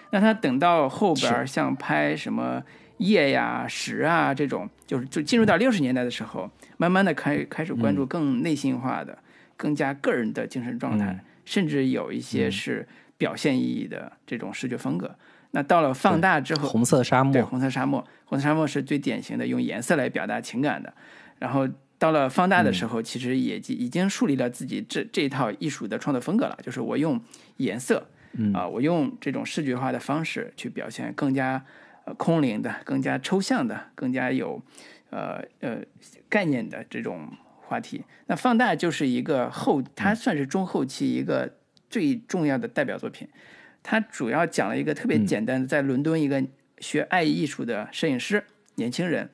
[0.08, 2.62] 那他等到后边像拍什么
[2.96, 9.18] 夜呀、时啊这种，就是就进入到六十年代的时候，慢慢的开开始关注更内心化的、
[9.54, 12.88] 更加个人的精神状态，甚至有一些是。
[13.16, 15.16] 表现意义的这种视觉风格，
[15.52, 20.92] 那到了放大之后，红色沙漠，对，红色沙漠，红色沙漠是最典型的用颜色来表达情感的。
[21.38, 27.20] 然后到了放大的时候，其实也已经树立了自己这这一套艺术的创作风格了，就是我用
[27.58, 28.04] 颜色，
[28.52, 31.64] 啊，我用这种视觉化的方式去表现更加
[32.04, 34.60] 呃空灵的、更加抽象的、更加有
[35.10, 35.78] 呃呃
[36.28, 37.28] 概念的这种
[37.60, 38.02] 话题。
[38.26, 41.54] 那放大就是一个后，它算是中后期一个。
[41.94, 43.28] 最重要的代表作品，
[43.80, 46.44] 他主要讲了一个特别简单的，在伦敦一个
[46.78, 48.42] 学爱艺术的摄影师
[48.74, 49.30] 年轻人，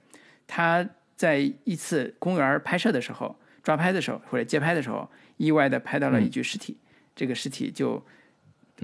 [0.47, 0.87] 他
[1.17, 6.77] 在一次公园拍摄的时候，抓拍的时候或者街拍的时候，意外的拍到了一具尸体。
[7.17, 8.05] 这个尸体就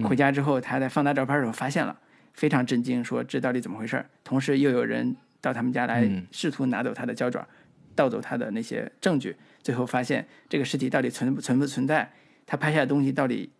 [0.03, 1.95] 回家之后，他在放大照片的时候发现了，
[2.33, 4.03] 非常震惊，说这到底怎么回事？
[4.23, 7.45] 同时又有人到他们家来试图拿走他的胶卷，
[7.93, 12.11] 盗走他的那些证据，最后发现这个尸体到底存不存不存在？
[12.47, 13.51] 他拍下的东西到底？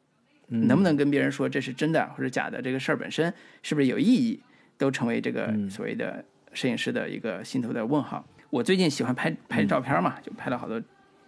[0.50, 2.62] 能不能跟别人说这是真的或者假的？
[2.62, 4.39] 这个事儿本身是不是有意义，
[4.78, 6.24] 都成为这个所谓的
[6.54, 8.26] 摄影师的一个心头的问号。
[8.50, 10.82] 我最近喜欢拍拍照片嘛，就拍了好多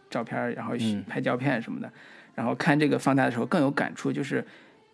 [0.10, 0.74] 照片，然后
[1.06, 1.92] 拍胶片什么的。
[2.34, 4.46] 然后看这个放大的时候更有感触，就是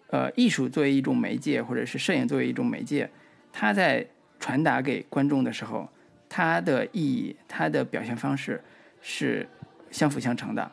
[0.07, 3.07] 呃，艺术作为一种媒介，或者是摄影作为一种媒介，
[3.53, 4.03] 它在
[4.39, 5.88] 传达给观众的时候，
[6.28, 8.59] 它的意义、它的表现方式
[9.01, 9.47] 是
[9.91, 10.71] 相辅相成的。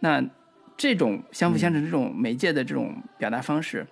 [0.00, 0.24] 那。
[0.78, 3.84] 这种相辅相成、这种媒介的这种表达方式，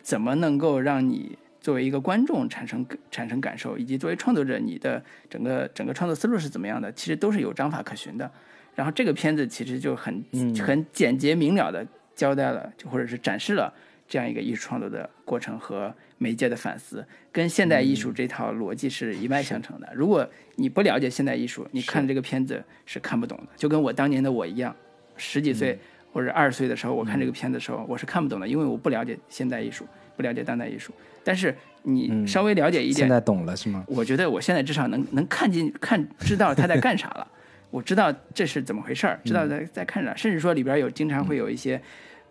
[0.00, 6.92] 怎么能够让你作为一个观众产生产生感受，以及作为创作者你的整个整个创作思路是怎么样的？
[6.92, 8.30] 其实都是有章法可循的。
[8.76, 10.24] 然后这个片子其实就很
[10.64, 11.84] 很简洁明了的
[12.14, 13.74] 交代了，就或者是展示了
[14.06, 19.92] 这样一个艺术创作的过程和媒介的反思，跟现代艺术这套逻辑是一脉相承的。
[19.92, 20.24] 如果
[20.54, 24.74] 你不了解现代艺术，你看这个片子是看不懂的，就跟我当年的我一样。
[25.18, 25.78] 十几岁
[26.12, 29.84] 或者二十岁的时候，我看这个片子的时候，我是看不懂的，因为我不了解现代艺术，
[30.16, 30.94] 不了解当代艺术。
[31.22, 33.84] 但是你稍微了解一点，现在懂了是吗？
[33.86, 37.26] 我觉得我现在至少能能看进看知道他在干啥了，
[37.70, 41.80] 我知道这是怎么回事儿，知道在在看啥，甚至说里边有经常会有一些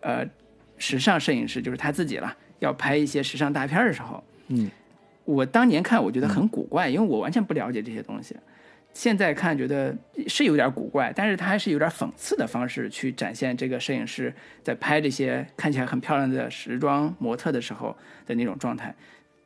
[0.01, 0.25] 呃
[0.77, 4.71] 时尚摄影师，就是他自己了，要拍一些时尚大片的时候，嗯，
[5.25, 8.35] 我当年看我觉得很古怪，因为我完全不了解这些东西。
[8.97, 9.95] 现在看觉得
[10.27, 14.33] 是有点古怪，但是他还是有点讽刺的方式去展现这个摄影师
[14.63, 17.95] 在拍这些看起来很漂亮的时装模特的时候
[18.25, 18.95] 的那种状态。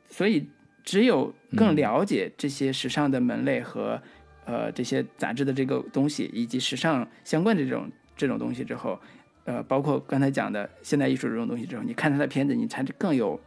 [0.08, 0.48] 所以，
[0.82, 4.00] 只有更了解这些时尚的门类和
[4.46, 8.98] 呃这些杂志的这个东西，以及时尚相关的这种这种东西之后，
[9.44, 13.38] 呃，包括刚才讲的现代艺术这种东西之后，你看他的片子，你才更有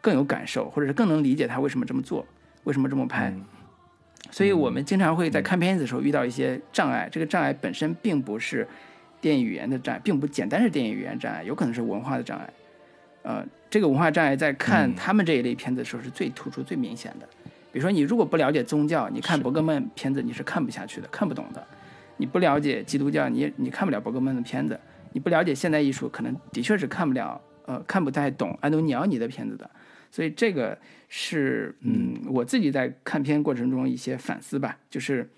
[0.00, 2.26] 更有感受，或者是更能理解他为什么这么做，
[2.64, 3.34] 为什么这么拍。
[4.30, 8.66] 所以我们经常会在看片子的时候遇到一些障碍，这个障碍本身并不是
[9.20, 12.50] 电影语言的障碍，并不简单是电影语言障碍，有可能是文化的障碍。
[13.22, 17.26] 呃，这个文化障碍在看他们这一类片子的时候是最突出、最明显的。
[17.72, 21.60] 比如说，你如果不了解宗教，你看伯格曼片子你是看不下去的、看不懂的；
[22.16, 24.74] 你不了解基督教，你你看不了伯格曼的片子；
[25.12, 29.68] 你不了解现代艺术，可能的确是看不了、呃，看不太懂安东尼奥尼的片子的。
[30.16, 30.78] 所以这个
[31.10, 35.28] 是，嗯，我自己在看片过程中一些反思吧，就是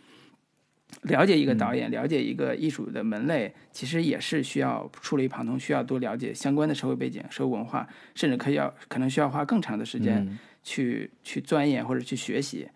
[1.02, 12.68] 了解一个导演，了解一个艺术的门类，其实也是需要触类旁通，需要多了解相关的社会背景、社会文化，甚至可以要可能需要花更长的时间去去钻研或者去学习，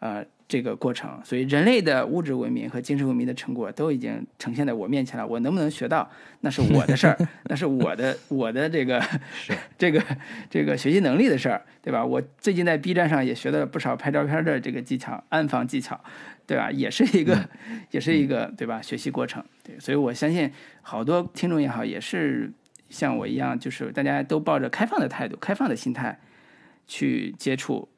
[0.00, 0.22] 呃。
[0.48, 5.26] 这个过程，所以人类的物质文明和精神文明的成果都已经呈现在我面前了。
[5.26, 6.08] 我能不能学到，
[6.40, 7.18] 那是我的事儿，
[7.50, 9.02] 那是我的我的这个
[9.76, 10.00] 这个
[10.48, 12.04] 这个学习能力的事儿，对吧？
[12.04, 16.00] 我最近在 B 站上也学到了不少拍照片的这个技巧，暗房技巧，
[16.46, 16.70] 对吧？
[16.70, 17.48] 也是一个
[17.90, 18.80] 也是一个对吧？
[18.80, 22.52] 学习过程，对，所以我相信好多听众也好，也是
[22.88, 26.20] 像我一样，就是大家都抱着开放的态度、开放的心态
[26.86, 27.88] 去接触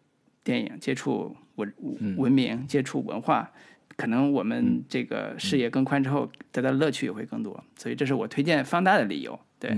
[0.42, 1.36] 电影，接触。
[1.59, 3.51] 文文明接触文化，
[3.97, 9.39] 可能我们这个视野更宽之后，得到乐趣也会更多，所以这是我推荐放大的理由。
[9.61, 9.77] 对，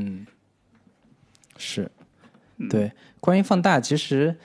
[1.57, 1.91] 是，
[2.71, 2.93] 对。
[3.19, 4.37] 关于放大，其实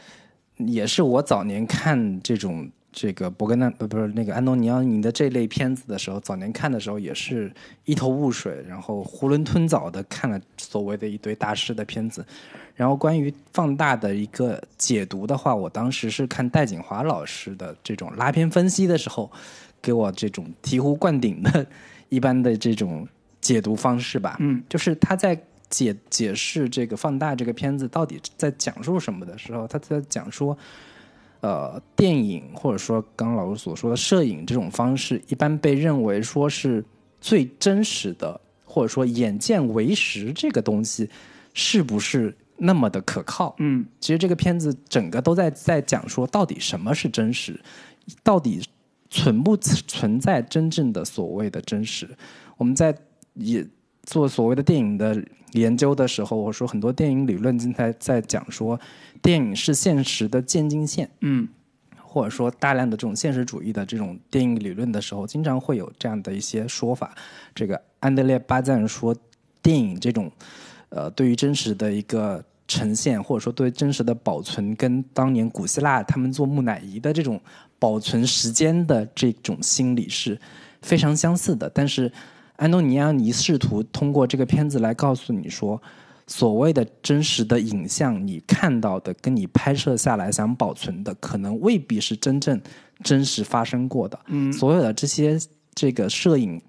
[0.57, 2.69] 也是我早年看这种。
[2.97, 7.51] 这个伯格纳不不是那个安东尼奥尼的这类片子的时候，早年看的时候也是
[7.83, 12.25] 一头雾水，然后囫囵吞枣的看了所谓的一堆大师的片子。
[12.73, 19.29] 然后关于放大的一个解读的话，我当时是看戴锦华老师的这种拉片分析的时候，
[19.81, 21.67] 给我这种醍醐灌顶的
[22.07, 23.05] 一般的这种
[23.41, 24.37] 解读方式吧。
[24.39, 25.37] 嗯，就是他在
[25.69, 30.57] 解解释这个放大这个片子到底在讲述什么的时候，他在讲说。
[31.45, 36.83] 呃，电影或者说刚刚老师所说的摄影这种方式，一般被认为说是
[37.21, 41.07] 最真实的，或者说眼见为实这个东西
[41.53, 43.53] 是不是那么的可靠？
[43.59, 47.59] 嗯，其实这个片子整个都在在讲说，到底什么是真实，
[48.23, 48.59] 到底
[49.11, 52.09] 存不存在真正的所谓的真实？
[52.57, 52.97] 我们在
[53.35, 53.63] 也
[54.01, 58.79] 做所谓的电影的研究的时候，我说很多电影理论经常在讲说。
[59.25, 61.47] 电影是现实的渐进线，嗯，
[61.99, 67.15] 或者说大量的这种现实主义的这种电影理论的时候，经常会有这样的一些说法。
[67.55, 69.15] 这个安德烈巴赞说，
[69.63, 70.31] 电影这种
[70.89, 77.41] 呃对于真实的一个呈现，或者说对真实的保存，跟当年古希腊他们做木乃伊的这种
[77.79, 80.39] 保存时间的这种心理是
[80.83, 81.67] 非常相似的。
[81.71, 82.11] 但是
[82.57, 85.81] 安东尼奥尼试图通过这个片子来告诉你说。
[86.27, 92.59] 所谓的真实的影像，你看到的跟你拍摄下来想保存的，可能未必是真正
[93.03, 94.19] 真实发生过的。
[94.27, 95.39] 嗯，所有的这些
[95.75, 96.59] 这个摄影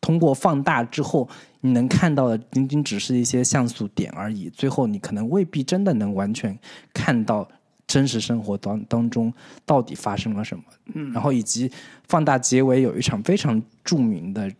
[0.00, 1.28] 通过放大之后，
[1.60, 4.50] 你能看到的仅仅只是一些像素点而已。
[4.50, 6.58] 最后，你可能未必真的能完全
[6.92, 7.48] 看到
[7.86, 9.32] 真实生活当当中
[9.64, 10.64] 到底发生了什么。
[10.94, 11.70] 嗯，然后以及
[12.08, 14.52] 放大结尾有一场非常著名的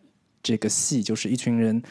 [0.44, 1.82] 这个戏，就是一群人。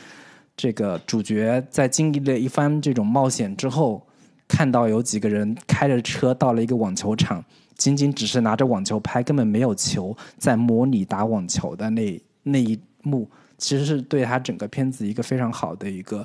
[0.61, 4.05] 这个主角在经历了一番这种冒险之后，
[4.47, 7.43] 看到有几个人开着车到了一个网球场，
[7.73, 16.23] 仅仅只是拿着网球拍，根本没有球，在模拟打网球的那那一幕，其实是对他整个片子一个非常好的一个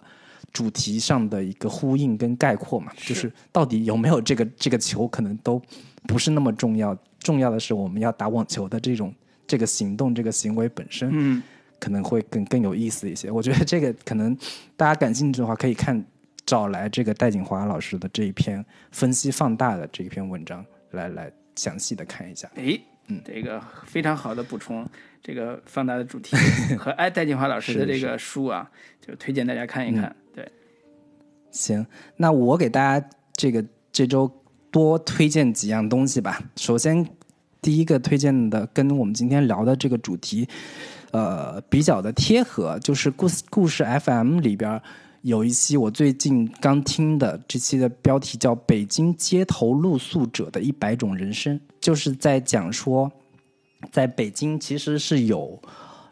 [0.53, 2.93] 主题上的一个呼应跟概括嘛。
[2.95, 5.59] 就是到底有没有这个这个球，可能都
[6.07, 9.15] 不是那么重要，重要的是我们要打网球的这种
[9.47, 11.09] 这个行动、这个行为本身。
[11.11, 11.43] 嗯。
[11.79, 13.31] 可能会更更有意思一些。
[13.31, 14.37] 我觉得这个可能
[14.77, 16.05] 大家感兴趣的话，可以看
[16.45, 22.49] 找来这个戴锦华老师的这一篇分析放大的这一篇文章，来来详细的看一下。
[22.55, 24.87] 诶，嗯，这个非常好的补充，
[25.23, 26.37] 这个放大的主题
[26.79, 28.71] 和哎戴锦华老师的这个书啊，
[29.01, 30.15] 就推荐大家看一看。
[30.35, 30.49] 对，
[31.51, 31.85] 行，
[32.17, 34.31] 那我给大家这个这周
[34.71, 36.43] 多推荐几样东西吧。
[36.57, 37.05] 首先，
[37.61, 40.49] 第一个推荐的跟我们今天聊的这个主题。
[41.17, 44.79] 呃，比较的贴合，就是故事故事 FM 里边
[45.23, 53.11] 有一期我最近刚听的，这期的标题叫《北京街头露宿者的一百种人生》，就是在讲说，
[53.91, 55.59] 在北京其实是有，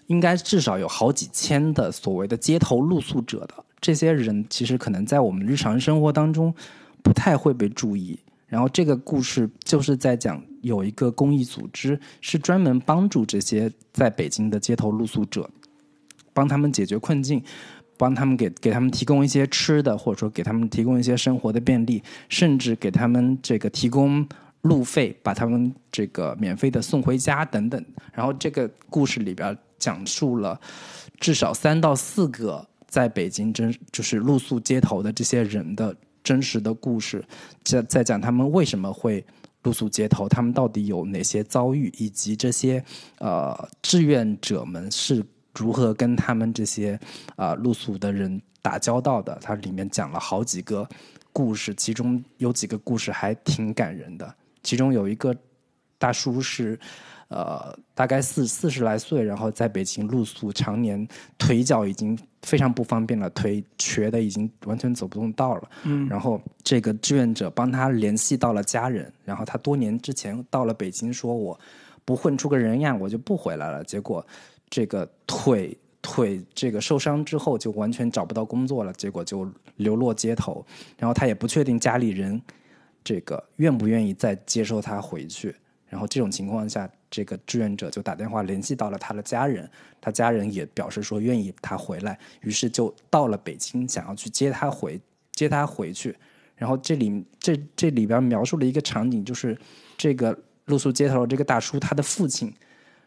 [0.07, 3.53] 应该至少有好几千的所谓的街头露宿者的，
[3.83, 6.55] 这些人其实可能在我们日常生活当中
[7.03, 8.19] 不太会被注意。
[8.47, 15.49] 然后这个故事就是在讲有一个公益组织是专门帮助这些在北京的街头露宿者，
[16.33, 17.43] 帮他们解决困境，
[17.97, 24.27] 帮他们给给他们提供一些吃的，或者说给他们提供一些生活的便利，甚至给他们这个提供
[24.63, 27.85] 路费，把他们这个免费的送回家等等。
[28.13, 30.61] 然后这个故事里边讲述了
[31.19, 35.95] 至少三到四个在北京真就是露宿街头的这些人的
[36.25, 37.25] 真实的故事，
[37.63, 39.25] 在在讲他们为什么会。
[39.65, 42.85] 露宿街头，他们到底有哪些遭遇，以及这些
[43.17, 47.01] 呃志愿者们是如何跟他们这些
[47.35, 49.39] 啊露宿的人打交道的？
[49.41, 50.87] 它里面讲了好几个
[51.33, 54.35] 故事，其中有几个故事还挺感人的。
[54.63, 55.35] 其中有一个
[55.97, 56.79] 大叔是。
[57.35, 61.05] 呃，大概四四十来岁，然后在北京露宿，常年
[61.37, 65.69] 腿脚已经非常不方便了，腿瘸的已经完全走不动道了。
[65.83, 71.59] 嗯，然后这个志愿者帮他联系到了家人，然后他多年之前到了北京，说我
[72.05, 73.83] 不混出个人样，我就不回来了。
[73.83, 74.25] 结果
[74.71, 80.65] 这个腿腿这个受伤之后，就完全找不到工作了，结果就流落街头。
[80.97, 82.41] 然后他也不确定家里人
[83.03, 85.53] 这个愿不愿意再接受他回去。
[85.89, 86.89] 然后这种情况下。
[87.15, 95.01] 这个志愿者就打电话联系到了他的家人，他家人也表示说愿意他回来，于是就到了北京，想要去接他回
[95.31, 96.13] 接他回去。
[96.57, 99.57] 然后这里这这里边描述了一个场景，就是
[99.97, 102.53] 这个露宿街头的这个大叔，他的父亲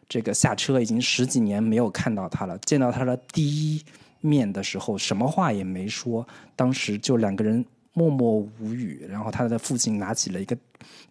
[0.08, 3.84] 这个下车已经十几年没有看到他了，见到他的第一
[4.22, 7.62] 面的时候，什么话也没说，当时就两个人。
[7.94, 10.56] 默默无语，然后他的父亲拿起了一个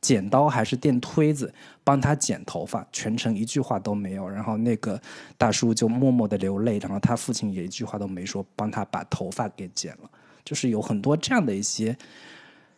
[0.01, 1.53] 剪刀还是电推子
[1.83, 4.27] 帮他剪头发，全程一句话都没有。
[4.27, 5.01] 然后那个
[5.37, 10.09] 大叔就默默的流泪，然后他父亲也一句话都没说，帮他把头发给剪了。
[10.45, 11.97] 就是有很多这样的一些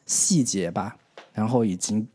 [0.06, 0.98] 细节吧，
[1.34, 2.08] 然后已经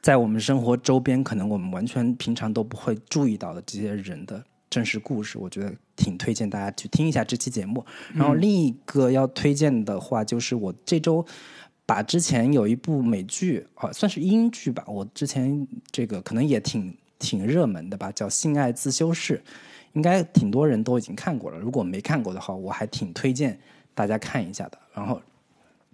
[0.00, 4.44] 在我们生活周边，可能我们完全平常都不会注意到的这些人的。
[4.70, 7.82] 真实故事，我觉得挺推荐大家去听一下这期节目。
[8.12, 11.24] 然后另一个要推荐的话，就是我这周
[11.88, 19.42] 把之前有一部美剧啊，算是英剧吧，我之前这个可能也挺挺热门的吧，叫《性爱自修室》，
[19.94, 21.58] 应该挺多人都已经看过了。
[21.58, 23.58] 如果没看过的话，我还挺推荐
[23.94, 24.78] 大家看一下的。
[24.92, 25.18] 然后，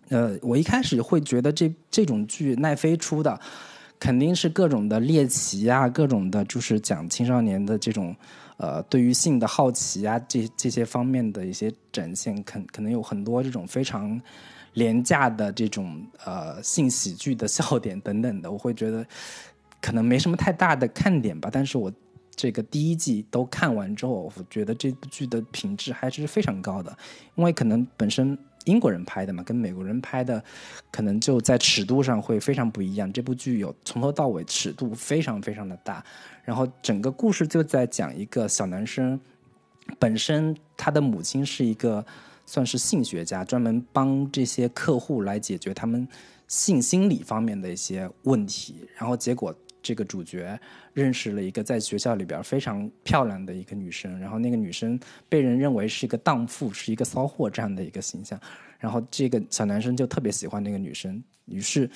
[0.08, 3.40] 呃，我一开始会觉得这这种剧奈飞出的
[4.00, 8.16] 肯定是各种的猎奇啊，各种的就是讲青少年的这种。
[8.56, 14.20] 呃，对于性的好奇啊，这这些方面的一些展现，可可能有很多这种非常
[14.74, 19.04] 廉价的这种呃性喜剧的笑点等等的，我会觉得
[19.80, 21.48] 可能没什么太大的看点吧。
[21.52, 21.92] 但是我
[22.36, 26.96] 这个第一季都看完之后，我觉得这部剧的品质还是非常高的，
[27.34, 28.38] 因为可能本身。
[28.64, 30.42] 英国人拍的嘛，跟美国人拍的
[30.90, 33.12] 可能就在尺度上会非常不一样。
[33.12, 36.02] 这部剧有从头到尾尺度非常非常的大，
[36.44, 39.20] 然后整个故事就在讲一个小男生，
[39.98, 42.02] 本身他的母亲是一个
[42.46, 46.06] 算是性学家，专门帮这些客户来解决他们
[46.48, 49.54] 性心理方面的一些问题，然后结果。
[49.86, 50.58] 这个主角
[50.94, 58.40] 认识了一个在学校里边非常漂亮的一个女生，然后那个女生被人认为是一个荡妇，是一个骚货这样的一个形象，
[58.78, 61.22] 然后这个小男生就特别喜欢那个女生。
[61.44, 61.90] 于是，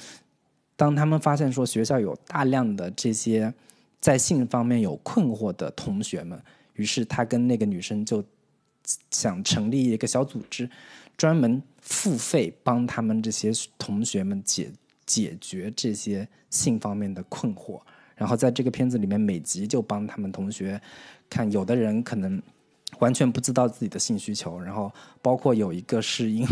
[0.76, 3.50] 当他们发现说学校有大量的这些
[4.02, 6.38] 在性方面有困惑的同学们，
[6.74, 8.22] 于是他跟那个女生就
[9.10, 10.68] 想成立一个小组织，
[11.16, 14.70] 专门付费帮他们这些同学们解。
[15.08, 17.80] 解决这些性方面的困惑，
[18.14, 20.78] 然后在这个片子里面，每集就帮他们同学
[21.30, 22.42] 看，有的人可能
[22.98, 26.46] 完全不知道自己的性需求，然后包括有一个是因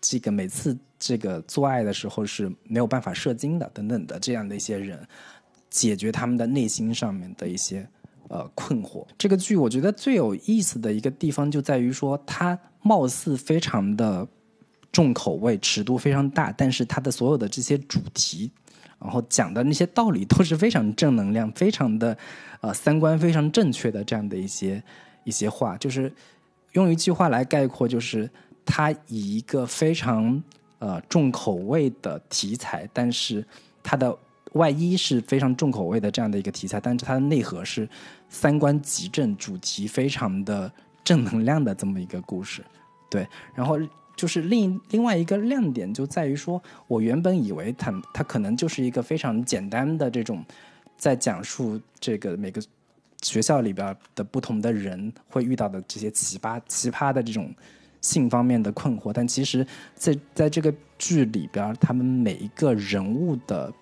[0.00, 5.06] 这个每次这个做爱的时候是没有办法射精的等等的这样的一些人，
[5.68, 7.86] 解决他们的内心上面的一些
[8.32, 9.06] 呃困惑。
[9.16, 14.26] 这个剧我觉得最有意思的一个地方就在于说，它貌似非常的。
[14.92, 18.52] 重口味，尺度非常大，但是它的所有的这些主题，
[19.00, 22.14] 然后讲的那些道理都是非常正能量，非常的
[22.60, 24.84] 呃三观非常正确的这样的一些
[25.24, 26.12] 一些话，就是
[26.72, 28.28] 用一句话来概括，就是
[28.66, 30.42] 它以一个非常
[30.78, 33.42] 呃重口味的题材，但是
[33.82, 34.14] 它的
[34.52, 37.88] 外衣是非常重口味的这样的一个题材，但是它的内核是
[38.28, 40.70] 三观极正，主题非常的
[41.04, 42.64] 正能量的这么一个故事，
[43.10, 43.78] 对，然后。
[44.14, 50.44] 就是另另外一个亮点就在于说，我原本以为它它可能就是一个非常简单的这种，
[50.98, 52.62] 在讲述这个每个
[53.22, 57.52] 学校里边的不同的人会遇到的这些奇葩奇葩的这种
[58.02, 63.72] 性方面的困惑，但其实，在在这个剧里边，他们每一个人物的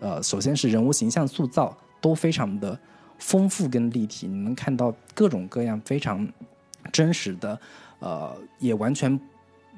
[0.00, 2.78] 呃，首先是人物形象塑造都非常的
[3.18, 6.26] 丰富跟立体，你能看到各种各样非常
[6.92, 7.60] 真实的，
[7.98, 9.20] 呃，也完全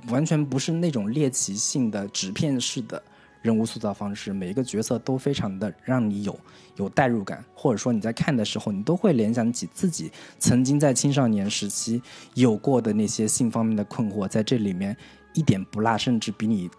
[0.09, 3.03] 完全不是那种猎奇性的纸片式的
[3.41, 6.39] 人物塑造方式，每一个角色都非常的让你有
[6.77, 12.03] 有代入感，或者说你在看的时候，你都会联想起自己曾经在青少年时期
[12.35, 14.95] 有过的那些性方面的困惑，在这里面
[15.33, 16.71] 一点不落，甚至比你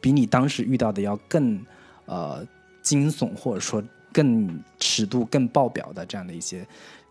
[0.00, 1.64] 比你当时遇到的要更
[2.06, 2.44] 呃
[2.84, 3.82] 惊悚，或者说
[4.12, 6.64] 更尺度更爆表的这样的一些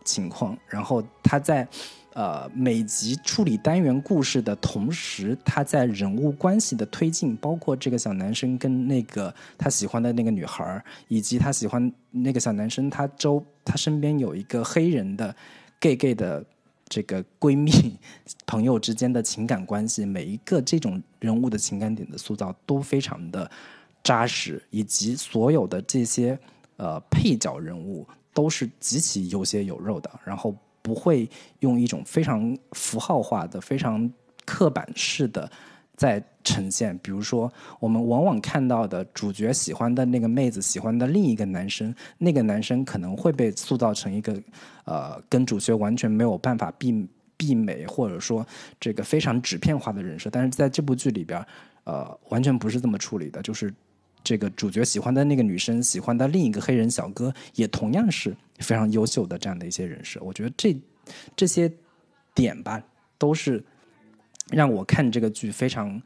[0.06, 0.58] 情况。
[0.70, 1.68] 然后他在
[2.14, 15.36] 呃每集处理单元故事的同时，他在人物关系的推进，包括这个小男生跟那个他喜欢的那个女孩，以及他喜欢那个小男生他周他身边有一个黑人的
[15.80, 16.46] gay gay 的
[16.88, 17.98] 这个闺蜜
[18.46, 23.50] 朋友之间的情感关系，每一个这种人物的情感点的塑造都非常的
[24.04, 26.38] 扎实，以及所有的这些
[26.76, 34.12] 呃配角人物都是极其有血有肉的，然后不会用一种非常符号化的、非常
[34.44, 35.50] 刻板式的
[35.96, 36.98] 在呈现。
[36.98, 37.50] 比如说，
[37.80, 44.38] 我们往往看到的主角喜欢的那个妹子喜欢的另一个男生，那个男生可能会被塑造成一个
[44.84, 47.08] 呃跟主角完全没有办法避
[47.38, 48.46] 避美，或者说
[48.82, 50.30] 这个非常纸片化的人设。
[50.30, 51.42] 但是在这部剧里边，
[51.86, 53.74] 呃，完全不是这么处理的，就是。
[54.24, 60.20] 这个主角喜欢的那个女生，喜欢的另一个黑人小哥，也同样是非常优秀的这样的一些人设。
[60.24, 60.76] 我觉得这
[61.36, 61.72] 这些
[62.34, 62.82] 点吧，
[63.18, 63.64] 都是
[64.50, 66.02] 让我看这个剧非常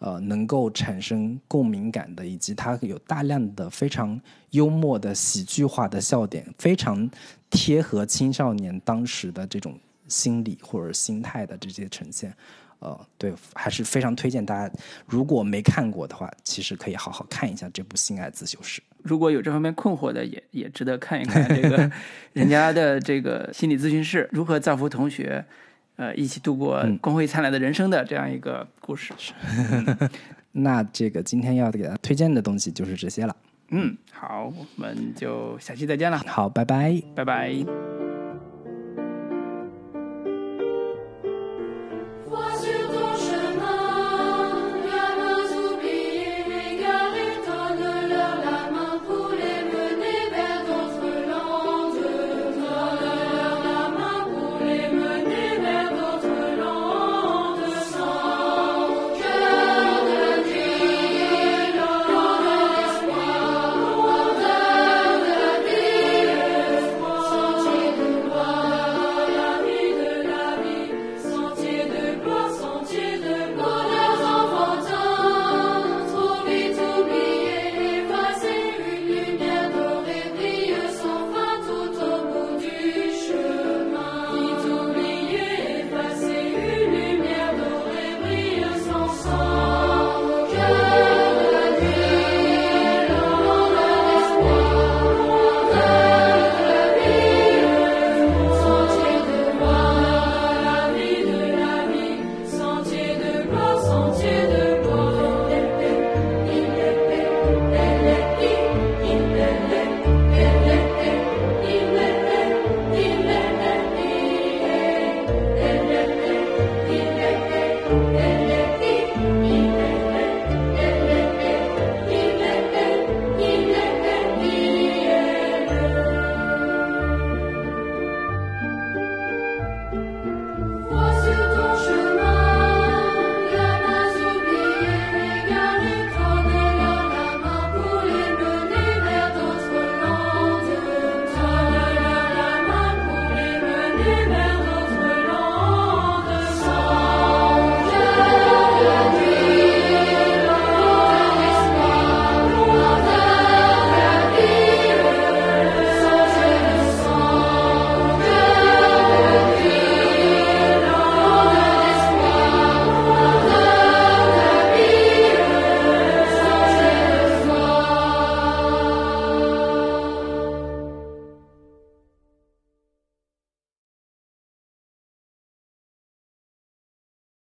[0.00, 4.20] 呃能够产生共鸣感的，以及它有大量的非常
[4.50, 7.08] 幽默的喜剧化的笑点，非常
[7.50, 9.78] 贴合青少年当时的这种
[10.08, 12.34] 心理或者心态的这些呈现。
[12.80, 14.74] 呃，对，还是非常推荐大家，
[15.06, 18.80] 如果没看过的话，其实可以好好看一下这部《性爱自修室》。
[19.02, 21.90] 如果有这方面困惑的，也也值得看一看这个
[22.32, 25.44] 人家的这个心理咨询室如何造福同学，
[25.96, 29.12] 呃，一起度过光辉灿烂的人生的这样一个故事。
[30.52, 33.36] 那这个今天要给大家推荐的东西就是这些了。
[33.68, 36.18] 嗯，好，我们就下期再见了。
[36.26, 37.00] 好，拜拜。
[37.14, 37.89] 拜拜。